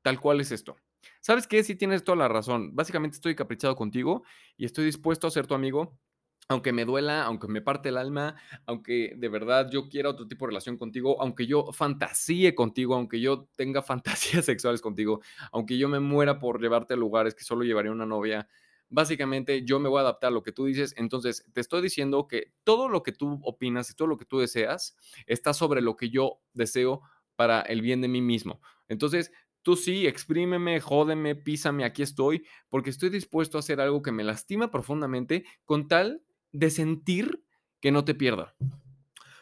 tal 0.00 0.20
cual 0.20 0.40
es 0.40 0.52
esto. 0.52 0.76
¿Sabes 1.20 1.46
qué? 1.46 1.62
Sí 1.64 1.76
tienes 1.76 2.02
toda 2.02 2.16
la 2.16 2.28
razón. 2.28 2.74
Básicamente 2.74 3.16
estoy 3.16 3.34
caprichado 3.34 3.76
contigo 3.76 4.24
y 4.56 4.64
estoy 4.64 4.86
dispuesto 4.86 5.26
a 5.26 5.30
ser 5.30 5.46
tu 5.46 5.52
amigo, 5.52 6.00
aunque 6.48 6.72
me 6.72 6.84
duela, 6.84 7.24
aunque 7.24 7.48
me 7.48 7.62
parte 7.62 7.88
el 7.88 7.96
alma, 7.96 8.36
aunque 8.66 9.14
de 9.16 9.28
verdad 9.28 9.70
yo 9.70 9.88
quiera 9.88 10.10
otro 10.10 10.26
tipo 10.28 10.44
de 10.44 10.50
relación 10.50 10.76
contigo, 10.76 11.20
aunque 11.20 11.46
yo 11.46 11.72
fantasíe 11.72 12.54
contigo, 12.54 12.94
aunque 12.94 13.20
yo 13.20 13.48
tenga 13.56 13.82
fantasías 13.82 14.44
sexuales 14.44 14.80
contigo, 14.80 15.20
aunque 15.52 15.78
yo 15.78 15.88
me 15.88 16.00
muera 16.00 16.38
por 16.38 16.60
llevarte 16.60 16.94
a 16.94 16.96
lugares 16.96 17.34
que 17.34 17.44
solo 17.44 17.64
llevaría 17.64 17.92
una 17.92 18.06
novia, 18.06 18.48
básicamente 18.88 19.64
yo 19.64 19.80
me 19.80 19.88
voy 19.88 19.98
a 19.98 20.02
adaptar 20.02 20.28
a 20.28 20.30
lo 20.30 20.42
que 20.42 20.52
tú 20.52 20.66
dices. 20.66 20.94
Entonces, 20.96 21.44
te 21.52 21.60
estoy 21.60 21.82
diciendo 21.82 22.28
que 22.28 22.52
todo 22.62 22.88
lo 22.88 23.02
que 23.02 23.12
tú 23.12 23.40
opinas 23.42 23.90
y 23.90 23.94
todo 23.94 24.08
lo 24.08 24.16
que 24.16 24.24
tú 24.24 24.38
deseas 24.38 24.96
está 25.26 25.52
sobre 25.54 25.80
lo 25.80 25.96
que 25.96 26.10
yo 26.10 26.40
deseo 26.52 27.02
para 27.36 27.60
el 27.62 27.80
bien 27.82 28.00
de 28.00 28.08
mí 28.08 28.20
mismo. 28.22 28.60
Entonces, 28.88 29.32
tú 29.62 29.76
sí, 29.76 30.06
exprímeme, 30.06 30.80
jódeme, 30.80 31.34
písame, 31.34 31.84
aquí 31.84 32.02
estoy, 32.02 32.46
porque 32.68 32.90
estoy 32.90 33.08
dispuesto 33.08 33.58
a 33.58 33.60
hacer 33.60 33.80
algo 33.80 34.02
que 34.02 34.12
me 34.12 34.22
lastima 34.22 34.70
profundamente 34.70 35.44
con 35.64 35.88
tal 35.88 36.22
de 36.54 36.70
sentir 36.70 37.44
que 37.80 37.92
no 37.92 38.04
te 38.04 38.14
pierda. 38.14 38.54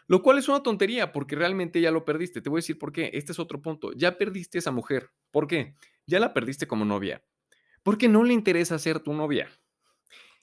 Lo 0.09 0.23
cual 0.23 0.39
es 0.39 0.49
una 0.49 0.63
tontería 0.63 1.13
porque 1.13 1.37
realmente 1.37 1.81
ya 1.81 1.91
lo 1.91 2.05
perdiste. 2.05 2.41
Te 2.41 2.51
voy 2.51 2.59
a 2.59 2.63
decir 2.63 2.79
por 2.79 2.93
qué. 2.93 3.11
Este 3.13 3.33
es 3.33 3.39
otro 3.39 3.63
punto. 3.63 3.93
Ya 3.93 4.19
perdiste 4.19 4.59
esa 4.59 4.73
mujer. 4.73 5.11
¿Por 5.31 5.47
qué? 5.47 5.77
Ya 6.07 6.19
la 6.19 6.35
perdiste 6.35 6.67
como 6.67 6.85
novia. 6.85 7.23
Porque 7.83 8.09
no 8.09 8.25
le 8.25 8.35
interesa 8.35 8.79
ser 8.79 9.01
tu 9.01 9.13
novia. 9.13 9.49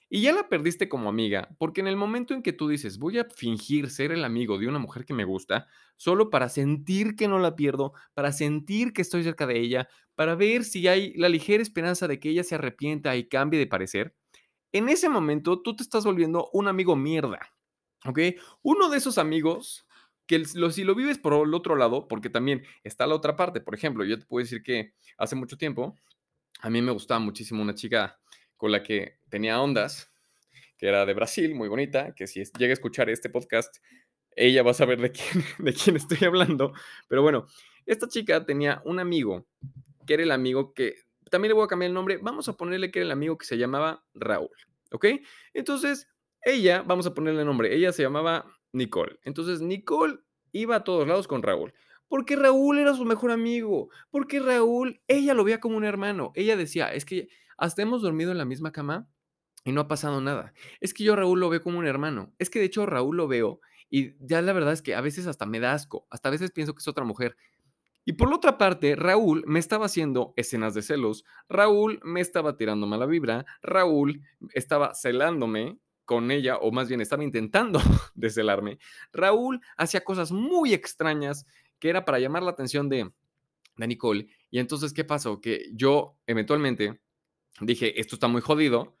Y 0.08 0.22
ya 0.22 0.32
la 0.32 0.48
perdiste 0.48 0.88
como 0.88 1.08
amiga, 1.08 1.54
porque 1.56 1.80
en 1.80 1.86
el 1.86 1.96
momento 1.96 2.34
en 2.34 2.42
que 2.42 2.52
tú 2.52 2.66
dices, 2.66 2.98
voy 2.98 3.18
a 3.18 3.26
fingir 3.26 3.90
ser 3.90 4.10
el 4.10 4.24
amigo 4.24 4.58
de 4.58 4.66
una 4.66 4.80
mujer 4.80 5.04
que 5.04 5.14
me 5.14 5.22
gusta, 5.22 5.68
solo 5.96 6.30
para 6.30 6.48
sentir 6.48 7.14
que 7.14 7.28
no 7.28 7.38
la 7.38 7.54
pierdo, 7.54 7.92
para 8.12 8.32
sentir 8.32 8.92
que 8.92 9.02
estoy 9.02 9.22
cerca 9.22 9.46
de 9.46 9.60
ella, 9.60 9.88
para 10.16 10.34
ver 10.34 10.64
si 10.64 10.88
hay 10.88 11.14
la 11.14 11.28
ligera 11.28 11.62
esperanza 11.62 12.08
de 12.08 12.18
que 12.18 12.30
ella 12.30 12.42
se 12.42 12.56
arrepienta 12.56 13.14
y 13.14 13.28
cambie 13.28 13.60
de 13.60 13.68
parecer, 13.68 14.16
en 14.72 14.88
ese 14.88 15.08
momento 15.08 15.62
tú 15.62 15.76
te 15.76 15.82
estás 15.82 16.04
volviendo 16.04 16.48
un 16.52 16.68
amigo 16.68 16.96
mierda, 16.96 17.40
¿ok? 18.04 18.18
Uno 18.62 18.88
de 18.88 18.98
esos 18.98 19.18
amigos 19.18 19.86
que 20.26 20.44
si 20.44 20.84
lo 20.84 20.94
vives 20.94 21.18
por 21.18 21.32
el 21.32 21.54
otro 21.54 21.74
lado, 21.74 22.06
porque 22.06 22.30
también 22.30 22.62
está 22.84 23.06
la 23.06 23.16
otra 23.16 23.34
parte, 23.34 23.60
por 23.60 23.74
ejemplo, 23.74 24.04
yo 24.04 24.16
te 24.16 24.26
puedo 24.26 24.44
decir 24.44 24.62
que 24.62 24.94
hace 25.18 25.34
mucho 25.34 25.56
tiempo 25.58 25.96
a 26.60 26.70
mí 26.70 26.80
me 26.82 26.92
gustaba 26.92 27.18
muchísimo 27.18 27.62
una 27.62 27.74
chica 27.74 28.20
con 28.56 28.70
la 28.70 28.82
que 28.82 29.18
tenía 29.28 29.60
ondas, 29.60 30.12
que 30.76 30.86
era 30.86 31.04
de 31.04 31.14
Brasil, 31.14 31.54
muy 31.54 31.68
bonita, 31.68 32.14
que 32.14 32.26
si 32.26 32.42
llega 32.58 32.70
a 32.70 32.74
escuchar 32.74 33.10
este 33.10 33.28
podcast, 33.28 33.78
ella 34.36 34.62
va 34.62 34.70
a 34.70 34.74
saber 34.74 35.00
de 35.00 35.10
quién, 35.10 35.44
de 35.58 35.72
quién 35.72 35.96
estoy 35.96 36.26
hablando. 36.26 36.72
Pero 37.08 37.22
bueno, 37.22 37.46
esta 37.86 38.06
chica 38.06 38.44
tenía 38.44 38.82
un 38.84 39.00
amigo, 39.00 39.46
que 40.06 40.14
era 40.14 40.22
el 40.22 40.30
amigo 40.30 40.74
que, 40.74 40.94
también 41.30 41.50
le 41.50 41.54
voy 41.54 41.64
a 41.64 41.68
cambiar 41.68 41.88
el 41.88 41.94
nombre, 41.94 42.18
vamos 42.18 42.48
a 42.48 42.56
ponerle 42.56 42.90
que 42.90 43.00
era 43.00 43.06
el 43.06 43.12
amigo 43.12 43.38
que 43.38 43.46
se 43.46 43.56
llamaba 43.56 44.04
Raúl, 44.14 44.50
¿ok? 44.92 45.06
Entonces, 45.54 46.08
ella, 46.42 46.82
vamos 46.82 47.06
a 47.06 47.14
ponerle 47.14 47.40
el 47.40 47.46
nombre, 47.46 47.74
ella 47.74 47.92
se 47.92 48.02
llamaba 48.02 48.46
Nicole. 48.72 49.18
Entonces, 49.24 49.60
Nicole 49.60 50.18
iba 50.52 50.76
a 50.76 50.84
todos 50.84 51.06
lados 51.06 51.28
con 51.28 51.42
Raúl. 51.42 51.72
Porque 52.08 52.34
Raúl 52.34 52.78
era 52.78 52.94
su 52.94 53.04
mejor 53.04 53.30
amigo. 53.30 53.88
Porque 54.10 54.40
Raúl, 54.40 55.00
ella 55.06 55.32
lo 55.32 55.44
veía 55.44 55.60
como 55.60 55.76
un 55.76 55.84
hermano. 55.84 56.32
Ella 56.34 56.56
decía, 56.56 56.92
es 56.92 57.04
que 57.04 57.28
hasta 57.56 57.82
hemos 57.82 58.02
dormido 58.02 58.32
en 58.32 58.38
la 58.38 58.44
misma 58.44 58.72
cama 58.72 59.08
y 59.64 59.70
no 59.70 59.82
ha 59.82 59.88
pasado 59.88 60.20
nada. 60.20 60.52
Es 60.80 60.92
que 60.92 61.04
yo 61.04 61.14
Raúl 61.14 61.38
lo 61.38 61.50
veo 61.50 61.62
como 61.62 61.78
un 61.78 61.86
hermano. 61.86 62.32
Es 62.38 62.50
que 62.50 62.58
de 62.58 62.64
hecho 62.64 62.84
Raúl 62.84 63.16
lo 63.16 63.28
veo 63.28 63.60
y 63.90 64.16
ya 64.24 64.40
la 64.42 64.52
verdad 64.52 64.72
es 64.72 64.82
que 64.82 64.94
a 64.94 65.00
veces 65.00 65.26
hasta 65.26 65.46
me 65.46 65.60
da 65.60 65.74
asco. 65.74 66.06
Hasta 66.10 66.28
a 66.28 66.32
veces 66.32 66.50
pienso 66.52 66.74
que 66.74 66.80
es 66.80 66.88
otra 66.88 67.04
mujer. 67.04 67.36
Y 68.04 68.14
por 68.14 68.28
la 68.28 68.36
otra 68.36 68.58
parte, 68.58 68.96
Raúl 68.96 69.44
me 69.46 69.58
estaba 69.58 69.86
haciendo 69.86 70.32
escenas 70.36 70.74
de 70.74 70.82
celos. 70.82 71.24
Raúl 71.48 72.00
me 72.02 72.20
estaba 72.20 72.56
tirando 72.56 72.86
mala 72.86 73.06
vibra. 73.06 73.44
Raúl 73.62 74.22
estaba 74.54 74.94
celándome 74.94 75.78
con 76.04 76.30
ella, 76.30 76.56
o 76.56 76.72
más 76.72 76.88
bien 76.88 77.00
estaba 77.00 77.22
intentando 77.22 77.80
de 78.14 78.30
celarme. 78.30 78.78
Raúl 79.12 79.60
hacía 79.76 80.02
cosas 80.02 80.32
muy 80.32 80.74
extrañas 80.74 81.46
que 81.78 81.88
era 81.88 82.04
para 82.04 82.18
llamar 82.18 82.42
la 82.42 82.50
atención 82.50 82.88
de, 82.88 83.12
de 83.76 83.86
Nicole. 83.86 84.28
Y 84.50 84.58
entonces, 84.58 84.92
¿qué 84.92 85.04
pasó? 85.04 85.40
Que 85.40 85.70
yo 85.72 86.16
eventualmente 86.26 87.00
dije, 87.60 88.00
esto 88.00 88.16
está 88.16 88.28
muy 88.28 88.40
jodido, 88.40 88.96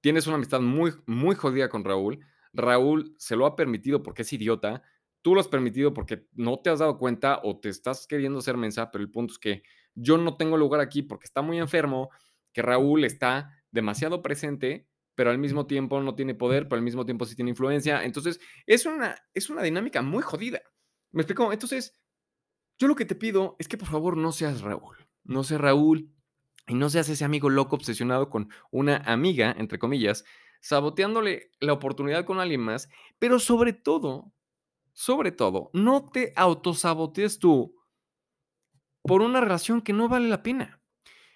tienes 0.00 0.26
una 0.26 0.36
amistad 0.36 0.60
muy, 0.60 0.92
muy 1.06 1.34
jodida 1.34 1.68
con 1.68 1.84
Raúl, 1.84 2.20
Raúl 2.52 3.14
se 3.18 3.36
lo 3.36 3.46
ha 3.46 3.56
permitido 3.56 4.02
porque 4.02 4.22
es 4.22 4.32
idiota, 4.32 4.82
tú 5.22 5.34
lo 5.34 5.40
has 5.40 5.48
permitido 5.48 5.92
porque 5.94 6.26
no 6.32 6.60
te 6.60 6.70
has 6.70 6.78
dado 6.78 6.98
cuenta 6.98 7.40
o 7.42 7.58
te 7.58 7.68
estás 7.68 8.06
queriendo 8.06 8.40
ser 8.40 8.56
mensa, 8.56 8.90
pero 8.90 9.02
el 9.02 9.10
punto 9.10 9.32
es 9.32 9.38
que 9.38 9.62
yo 9.94 10.18
no 10.18 10.36
tengo 10.36 10.56
lugar 10.56 10.80
aquí 10.80 11.02
porque 11.02 11.26
está 11.26 11.42
muy 11.42 11.58
enfermo, 11.58 12.10
que 12.52 12.62
Raúl 12.62 13.04
está 13.04 13.62
demasiado 13.70 14.22
presente, 14.22 14.88
pero 15.14 15.30
al 15.30 15.38
mismo 15.38 15.66
tiempo 15.66 16.00
no 16.00 16.14
tiene 16.14 16.34
poder, 16.34 16.68
pero 16.68 16.78
al 16.78 16.84
mismo 16.84 17.04
tiempo 17.04 17.26
sí 17.26 17.36
tiene 17.36 17.50
influencia. 17.50 18.04
Entonces, 18.04 18.40
es 18.66 18.86
una, 18.86 19.16
es 19.34 19.50
una 19.50 19.62
dinámica 19.62 20.02
muy 20.02 20.22
jodida. 20.22 20.62
¿Me 21.12 21.22
explico? 21.22 21.52
Entonces, 21.52 22.00
yo 22.78 22.88
lo 22.88 22.94
que 22.94 23.04
te 23.04 23.14
pido 23.14 23.56
es 23.58 23.68
que 23.68 23.76
por 23.76 23.88
favor 23.88 24.16
no 24.16 24.32
seas 24.32 24.62
Raúl. 24.62 24.96
No 25.24 25.44
seas 25.44 25.60
Raúl 25.60 26.14
y 26.66 26.74
no 26.74 26.88
seas 26.88 27.08
ese 27.08 27.24
amigo 27.24 27.50
loco 27.50 27.76
obsesionado 27.76 28.30
con 28.30 28.48
una 28.70 28.96
amiga, 28.98 29.54
entre 29.58 29.78
comillas, 29.78 30.24
saboteándole 30.60 31.50
la 31.60 31.72
oportunidad 31.72 32.24
con 32.24 32.38
alguien 32.38 32.60
más, 32.60 32.88
pero 33.18 33.38
sobre 33.38 33.72
todo, 33.72 34.32
sobre 35.00 35.32
todo, 35.32 35.70
no 35.72 36.10
te 36.10 36.34
autosabotees 36.36 37.38
tú 37.38 37.74
por 39.00 39.22
una 39.22 39.40
relación 39.40 39.80
que 39.80 39.94
no 39.94 40.10
vale 40.10 40.28
la 40.28 40.42
pena. 40.42 40.82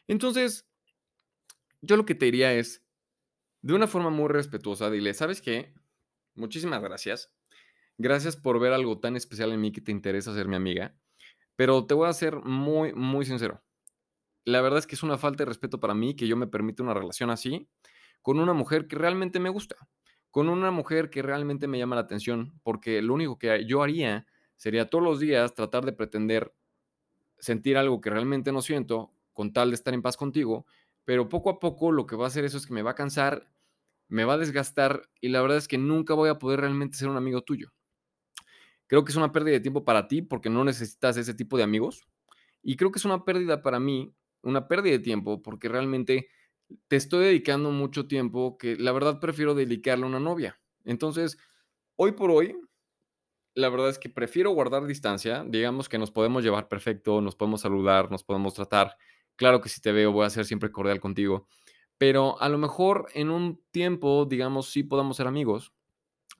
Entonces, 0.06 0.68
yo 1.80 1.96
lo 1.96 2.04
que 2.04 2.14
te 2.14 2.26
diría 2.26 2.52
es, 2.52 2.84
de 3.62 3.72
una 3.72 3.86
forma 3.86 4.10
muy 4.10 4.28
respetuosa, 4.28 4.90
dile, 4.90 5.14
¿sabes 5.14 5.40
qué? 5.40 5.72
muchísimas 6.34 6.82
gracias. 6.82 7.32
Gracias 7.96 8.36
por 8.36 8.60
ver 8.60 8.74
algo 8.74 9.00
tan 9.00 9.16
especial 9.16 9.50
en 9.50 9.62
mí 9.62 9.72
que 9.72 9.80
te 9.80 9.92
interesa 9.92 10.34
ser 10.34 10.46
mi 10.46 10.56
amiga. 10.56 10.94
Pero 11.56 11.86
te 11.86 11.94
voy 11.94 12.10
a 12.10 12.12
ser 12.12 12.36
muy, 12.42 12.92
muy 12.92 13.24
sincero. 13.24 13.64
La 14.44 14.60
verdad 14.60 14.80
es 14.80 14.86
que 14.86 14.94
es 14.94 15.02
una 15.02 15.16
falta 15.16 15.44
de 15.44 15.48
respeto 15.48 15.80
para 15.80 15.94
mí 15.94 16.14
que 16.16 16.28
yo 16.28 16.36
me 16.36 16.48
permita 16.48 16.82
una 16.82 16.92
relación 16.92 17.30
así 17.30 17.66
con 18.20 18.40
una 18.40 18.52
mujer 18.52 18.88
que 18.88 18.96
realmente 18.96 19.40
me 19.40 19.48
gusta, 19.48 19.76
con 20.34 20.48
una 20.48 20.72
mujer 20.72 21.10
que 21.10 21.22
realmente 21.22 21.68
me 21.68 21.78
llama 21.78 21.94
la 21.94 22.00
atención, 22.00 22.58
porque 22.64 23.00
lo 23.02 23.14
único 23.14 23.38
que 23.38 23.64
yo 23.66 23.84
haría 23.84 24.26
sería 24.56 24.90
todos 24.90 25.04
los 25.04 25.20
días 25.20 25.54
tratar 25.54 25.84
de 25.84 25.92
pretender 25.92 26.52
sentir 27.38 27.76
algo 27.76 28.00
que 28.00 28.10
realmente 28.10 28.50
no 28.50 28.60
siento 28.60 29.12
con 29.32 29.52
tal 29.52 29.70
de 29.70 29.76
estar 29.76 29.94
en 29.94 30.02
paz 30.02 30.16
contigo, 30.16 30.66
pero 31.04 31.28
poco 31.28 31.50
a 31.50 31.60
poco 31.60 31.92
lo 31.92 32.04
que 32.04 32.16
va 32.16 32.24
a 32.24 32.26
hacer 32.26 32.44
eso 32.44 32.56
es 32.56 32.66
que 32.66 32.74
me 32.74 32.82
va 32.82 32.90
a 32.90 32.94
cansar, 32.96 33.48
me 34.08 34.24
va 34.24 34.32
a 34.32 34.38
desgastar 34.38 35.08
y 35.20 35.28
la 35.28 35.40
verdad 35.40 35.56
es 35.56 35.68
que 35.68 35.78
nunca 35.78 36.14
voy 36.14 36.30
a 36.30 36.40
poder 36.40 36.58
realmente 36.58 36.96
ser 36.96 37.06
un 37.06 37.16
amigo 37.16 37.42
tuyo. 37.42 37.72
Creo 38.88 39.04
que 39.04 39.12
es 39.12 39.16
una 39.16 39.30
pérdida 39.30 39.52
de 39.52 39.60
tiempo 39.60 39.84
para 39.84 40.08
ti 40.08 40.20
porque 40.20 40.50
no 40.50 40.64
necesitas 40.64 41.16
ese 41.16 41.34
tipo 41.34 41.56
de 41.56 41.62
amigos. 41.62 42.08
Y 42.60 42.74
creo 42.74 42.90
que 42.90 42.98
es 42.98 43.04
una 43.04 43.24
pérdida 43.24 43.62
para 43.62 43.78
mí, 43.78 44.12
una 44.42 44.66
pérdida 44.66 44.94
de 44.94 44.98
tiempo 44.98 45.42
porque 45.42 45.68
realmente 45.68 46.26
te 46.88 46.96
estoy 46.96 47.26
dedicando 47.26 47.70
mucho 47.70 48.06
tiempo 48.06 48.58
que 48.58 48.76
la 48.76 48.92
verdad 48.92 49.20
prefiero 49.20 49.54
dedicarle 49.54 50.04
a 50.04 50.08
una 50.08 50.20
novia. 50.20 50.60
Entonces, 50.84 51.38
hoy 51.96 52.12
por 52.12 52.30
hoy, 52.30 52.56
la 53.54 53.68
verdad 53.68 53.88
es 53.88 53.98
que 53.98 54.08
prefiero 54.08 54.50
guardar 54.50 54.86
distancia. 54.86 55.44
Digamos 55.46 55.88
que 55.88 55.98
nos 55.98 56.10
podemos 56.10 56.42
llevar 56.42 56.68
perfecto, 56.68 57.20
nos 57.20 57.36
podemos 57.36 57.60
saludar, 57.60 58.10
nos 58.10 58.24
podemos 58.24 58.54
tratar. 58.54 58.96
Claro 59.36 59.60
que 59.60 59.68
si 59.68 59.80
te 59.80 59.92
veo 59.92 60.12
voy 60.12 60.26
a 60.26 60.30
ser 60.30 60.44
siempre 60.44 60.72
cordial 60.72 61.00
contigo. 61.00 61.46
Pero 61.98 62.40
a 62.40 62.48
lo 62.48 62.58
mejor 62.58 63.08
en 63.14 63.30
un 63.30 63.62
tiempo, 63.70 64.26
digamos, 64.28 64.70
sí 64.70 64.82
podamos 64.82 65.16
ser 65.16 65.26
amigos, 65.26 65.72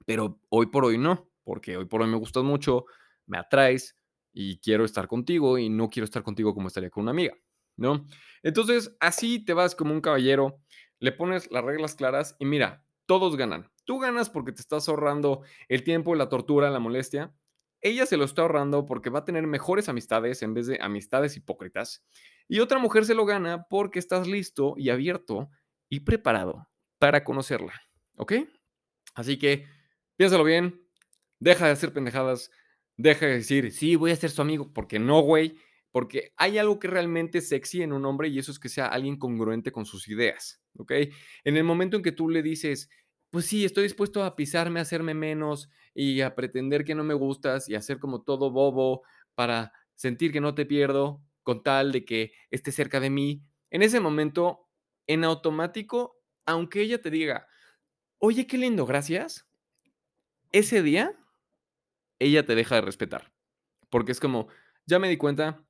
pero 0.05 0.41
hoy 0.49 0.67
por 0.67 0.85
hoy 0.85 0.99
no 0.99 1.29
porque 1.45 1.77
hoy 1.77 1.85
por 1.85 2.03
hoy 2.03 2.09
me 2.09 2.17
gustas 2.17 2.43
mucho, 2.43 2.87
me 3.27 3.39
atraes 3.39 3.97
y 4.33 4.59
quiero 4.59 4.85
estar 4.85 5.07
contigo 5.07 5.59
y 5.59 5.69
no 5.69 5.91
quiero 5.91 6.05
estar 6.05 6.23
contigo 6.23 6.55
como 6.55 6.69
estaría 6.69 6.91
con 6.91 7.03
una 7.03 7.13
amiga, 7.13 7.35
¿no? 7.77 8.07
Entonces, 8.43 8.97
así 9.01 9.45
te 9.45 9.55
vas 9.55 9.75
como 9.75 9.93
un 9.93 10.01
caballero, 10.01 10.61
le 10.99 11.13
pones 11.13 11.51
las 11.51 11.65
reglas 11.65 11.95
claras 11.95 12.37
y 12.39 12.45
mira, 12.47 12.85
todos 13.07 13.37
ganan. 13.37 13.71
Tú 13.85 13.99
ganas 13.99 14.31
porque 14.31 14.53
te 14.53 14.61
estás 14.61 14.89
ahorrando 14.89 15.43
el 15.69 15.85
tiempo, 15.85 16.15
la 16.15 16.29
tortura, 16.29 16.71
la 16.71 16.79
molestia. 16.79 17.35
Ella 17.81 18.07
se 18.07 18.17
lo 18.17 18.25
está 18.25 18.43
ahorrando 18.43 18.87
porque 18.87 19.11
va 19.11 19.21
a 19.21 19.25
tener 19.25 19.47
mejores 19.47 19.89
amistades 19.89 20.43
en 20.43 20.55
vez 20.55 20.67
de 20.67 20.79
amistades 20.81 21.37
hipócritas. 21.37 22.03
Y 22.49 22.61
otra 22.61 22.79
mujer 22.79 23.05
se 23.05 23.15
lo 23.15 23.27
gana 23.27 23.67
porque 23.69 23.99
estás 23.99 24.27
listo 24.27 24.75
y 24.79 24.89
abierto 24.89 25.51
y 25.91 26.01
preparado 26.01 26.69
para 26.99 27.25
conocerla. 27.25 27.75
¿Ok? 28.17 28.33
Así 29.15 29.39
que 29.39 29.67
piénsalo 30.17 30.45
bien, 30.45 30.85
Deja 31.45 31.67
de 31.67 31.73
hacer 31.73 31.93
pendejadas. 31.93 32.51
Deja 32.97 33.27
de 33.27 33.35
decir, 33.35 33.71
sí, 33.71 33.97
voy 33.97 34.13
a 34.13 34.17
ser 34.17 34.31
su 34.31 34.41
amigo. 34.41 34.73
Porque 34.73 34.99
no, 34.99 35.21
güey. 35.21 35.59
Porque 35.95 36.33
hay 36.37 36.59
algo 36.59 36.81
que 36.81 36.89
realmente 36.89 37.41
sexy 37.41 37.83
en 37.83 37.93
un 37.93 38.05
hombre 38.05 38.27
y 38.27 38.41
eso 38.41 38.51
es 38.51 38.59
que 38.59 38.69
sea 38.69 38.89
alguien 38.89 39.17
congruente 39.17 39.71
con 39.71 39.87
sus 39.87 40.09
ideas. 40.09 40.61
¿Ok? 40.77 40.91
En 41.45 41.57
el 41.57 41.63
momento 41.63 41.97
en 41.97 42.03
que 42.03 42.11
tú 42.11 42.29
le 42.29 42.43
dices, 42.43 42.91
pues 43.31 43.47
sí, 43.47 43.65
estoy 43.65 43.85
dispuesto 43.85 44.25
a 44.25 44.35
pisarme, 44.35 44.81
a 44.81 44.83
hacerme 44.83 45.15
menos 45.15 45.71
y 45.95 46.21
a 46.23 46.35
pretender 46.35 46.85
que 46.85 46.97
no 46.97 47.05
me 47.05 47.15
gustas 47.15 47.69
y 47.69 47.77
hacer 47.77 48.01
como 48.01 48.25
todo 48.25 48.51
bobo 48.51 49.03
para 49.37 49.73
sentir 49.95 50.33
que 50.33 50.41
no 50.41 50.57
te 50.57 50.67
pierdo 50.67 51.23
con 51.45 51.63
tal 51.63 51.93
de 51.93 52.05
que 52.05 52.33
esté 52.51 52.73
cerca 52.73 52.99
de 52.99 53.11
mí. 53.11 53.45
En 53.71 53.83
ese 53.83 54.01
momento, 54.01 54.69
en 55.07 55.23
automático, 55.23 56.21
aunque 56.45 56.81
ella 56.81 57.01
te 57.01 57.11
diga, 57.13 57.47
oye, 58.19 58.49
qué 58.49 58.59
lindo, 58.59 58.85
gracias, 58.85 59.47
ese 60.51 60.83
día 60.83 61.17
ella 62.19 62.45
te 62.45 62.57
deja 62.57 62.75
de 62.75 62.81
respetar. 62.81 63.33
Porque 63.91 64.11
es 64.11 64.19
como, 64.19 64.49
ya 64.87 64.99
me 64.99 65.09
di 65.09 65.17
cuenta 65.17 65.64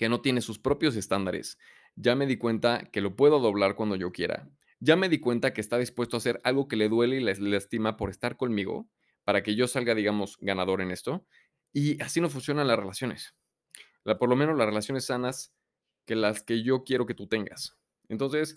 que 0.00 0.08
no 0.08 0.22
tiene 0.22 0.40
sus 0.40 0.58
propios 0.58 0.96
estándares, 0.96 1.58
ya 1.94 2.16
me 2.16 2.24
di 2.24 2.38
cuenta 2.38 2.88
que 2.90 3.02
lo 3.02 3.16
puedo 3.16 3.38
doblar 3.38 3.74
cuando 3.74 3.96
yo 3.96 4.12
quiera, 4.12 4.48
ya 4.78 4.96
me 4.96 5.10
di 5.10 5.20
cuenta 5.20 5.52
que 5.52 5.60
está 5.60 5.76
dispuesto 5.76 6.16
a 6.16 6.20
hacer 6.20 6.40
algo 6.42 6.68
que 6.68 6.76
le 6.76 6.88
duele 6.88 7.16
y 7.16 7.20
le 7.20 7.34
lastima 7.34 7.98
por 7.98 8.08
estar 8.08 8.38
conmigo, 8.38 8.88
para 9.24 9.42
que 9.42 9.54
yo 9.54 9.68
salga, 9.68 9.94
digamos, 9.94 10.38
ganador 10.40 10.80
en 10.80 10.90
esto. 10.90 11.26
Y 11.74 12.02
así 12.02 12.22
no 12.22 12.30
funcionan 12.30 12.66
las 12.66 12.78
relaciones. 12.78 13.34
La, 14.04 14.18
por 14.18 14.30
lo 14.30 14.36
menos 14.36 14.56
las 14.56 14.68
relaciones 14.68 15.04
sanas 15.04 15.52
que 16.06 16.16
las 16.16 16.42
que 16.42 16.62
yo 16.62 16.82
quiero 16.82 17.04
que 17.04 17.12
tú 17.12 17.26
tengas. 17.26 17.76
Entonces, 18.08 18.54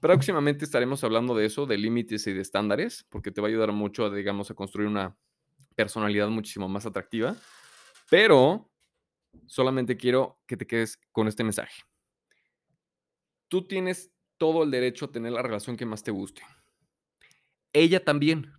próximamente 0.00 0.64
estaremos 0.64 1.04
hablando 1.04 1.34
de 1.34 1.44
eso, 1.44 1.66
de 1.66 1.76
límites 1.76 2.26
y 2.26 2.32
de 2.32 2.40
estándares, 2.40 3.04
porque 3.10 3.30
te 3.30 3.42
va 3.42 3.48
a 3.48 3.50
ayudar 3.50 3.72
mucho, 3.72 4.08
digamos, 4.08 4.50
a 4.50 4.54
construir 4.54 4.88
una 4.88 5.14
personalidad 5.76 6.28
muchísimo 6.28 6.70
más 6.70 6.86
atractiva, 6.86 7.36
pero 8.08 8.70
solamente 9.46 9.96
quiero 9.96 10.40
que 10.46 10.56
te 10.56 10.66
quedes 10.66 10.98
con 11.12 11.28
este 11.28 11.44
mensaje. 11.44 11.82
Tú 13.48 13.66
tienes 13.66 14.12
todo 14.38 14.62
el 14.64 14.70
derecho 14.70 15.06
a 15.06 15.12
tener 15.12 15.32
la 15.32 15.42
relación 15.42 15.76
que 15.76 15.86
más 15.86 16.02
te 16.02 16.10
guste. 16.10 16.42
Ella 17.72 18.04
también. 18.04 18.52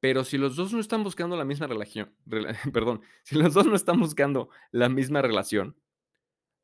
Pero 0.00 0.24
si 0.24 0.38
los 0.38 0.56
dos 0.56 0.72
no 0.72 0.80
están 0.80 1.02
buscando 1.02 1.36
la 1.36 1.44
misma 1.44 1.66
relación, 1.66 2.14
perdón, 2.72 3.02
si 3.22 3.36
los 3.36 3.54
dos 3.54 3.66
no 3.66 3.74
están 3.74 3.98
buscando 3.98 4.50
la 4.70 4.88
misma 4.88 5.22
relación, 5.22 5.76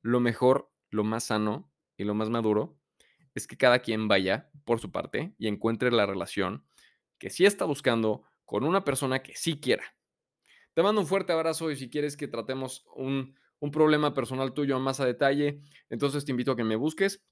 lo 0.03 0.21
mejor, 0.21 0.71
lo 0.91 1.05
más 1.05 1.25
sano 1.25 1.73
y 1.97 2.05
lo 2.05 2.15
más 2.15 2.29
maduro 2.29 2.79
es 3.35 3.47
que 3.47 3.57
cada 3.57 3.79
quien 3.79 4.09
vaya 4.09 4.51
por 4.65 4.81
su 4.81 4.91
parte 4.91 5.35
y 5.39 5.49
encuentre 5.49 5.91
la 5.91 6.07
relación 6.07 6.65
que 7.19 7.31
sí 7.31 7.47
está 7.47 7.65
buscando 7.65 8.25
con 8.45 8.65
una 8.65 8.85
persona 8.85 9.23
que 9.23 9.35
sí 9.35 9.59
quiera. 9.61 9.85
Te 10.75 10.83
mando 10.83 11.01
un 11.01 11.07
fuerte 11.07 11.33
abrazo 11.33 11.71
y 11.71 11.77
si 11.77 11.91
quieres 11.91 12.17
que 12.17 12.29
tratemos 12.29 12.85
un, 12.97 13.35
problema 13.71 14.13
personal 14.13 14.55
tuyo 14.55 14.81
más 14.81 14.99
a 14.99 15.07
detalle, 15.07 15.61
entonces 15.89 16.25
te 16.25 16.33
invito 16.33 16.53
a 16.53 16.57
que 16.57 16.65
me 16.65 16.75
busques 16.75 17.23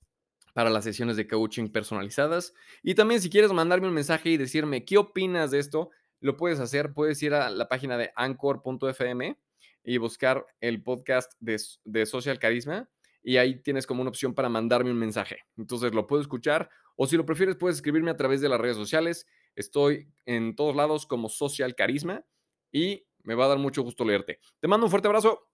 para 0.54 0.70
las 0.70 0.84
sesiones 0.84 1.16
de 1.16 1.26
coaching 1.26 1.68
personalizadas. 1.68 2.54
Y 2.82 2.94
también 2.94 3.20
si 3.20 3.30
quieres 3.30 3.52
mandarme 3.52 3.88
un 3.88 3.94
mensaje 3.94 4.30
y 4.30 4.36
decirme 4.36 4.84
qué 4.84 4.98
opinas 4.98 5.50
de 5.50 5.58
esto, 5.58 5.90
lo 6.20 6.36
puedes 6.36 6.60
hacer. 6.60 6.92
Puedes 6.92 7.20
ir 7.22 7.34
a 7.34 7.50
la 7.50 7.68
página 7.68 7.96
de 7.96 8.12
anchor.fm 8.14 9.36
y 9.82 9.98
buscar 9.98 10.46
el 10.60 10.82
podcast 10.82 11.32
de, 11.40 11.60
de, 11.84 12.06
Social 12.06 12.38
Carisma 12.38 12.88
y 13.22 13.38
ahí 13.38 13.60
tienes 13.62 13.86
como 13.86 14.02
una 14.02 14.10
opción 14.10 14.34
para 14.34 14.48
mandarme 14.48 14.90
un 14.90 14.98
mensaje. 14.98 15.38
Entonces 15.56 15.94
lo 15.94 16.06
puedo 16.06 16.22
escuchar 16.22 16.70
o 16.94 17.06
si 17.06 17.16
lo 17.16 17.26
prefieres 17.26 17.56
puedes 17.56 17.78
escribirme 17.78 18.10
a 18.10 18.16
través 18.16 18.40
de 18.40 18.48
las 18.48 18.60
redes 18.60 18.76
sociales. 18.76 19.26
Estoy 19.56 20.12
en 20.26 20.54
todos 20.54 20.76
lados 20.76 21.06
como 21.06 21.28
Social 21.28 21.74
Carisma 21.74 22.24
y 22.70 23.06
me 23.24 23.34
va 23.34 23.46
a 23.46 23.48
dar 23.48 23.58
mucho 23.58 23.82
gusto 23.82 24.04
leerte. 24.04 24.38
Te 24.60 24.68
mando 24.68 24.86
un 24.86 24.90
fuerte 24.90 25.08
abrazo. 25.08 25.48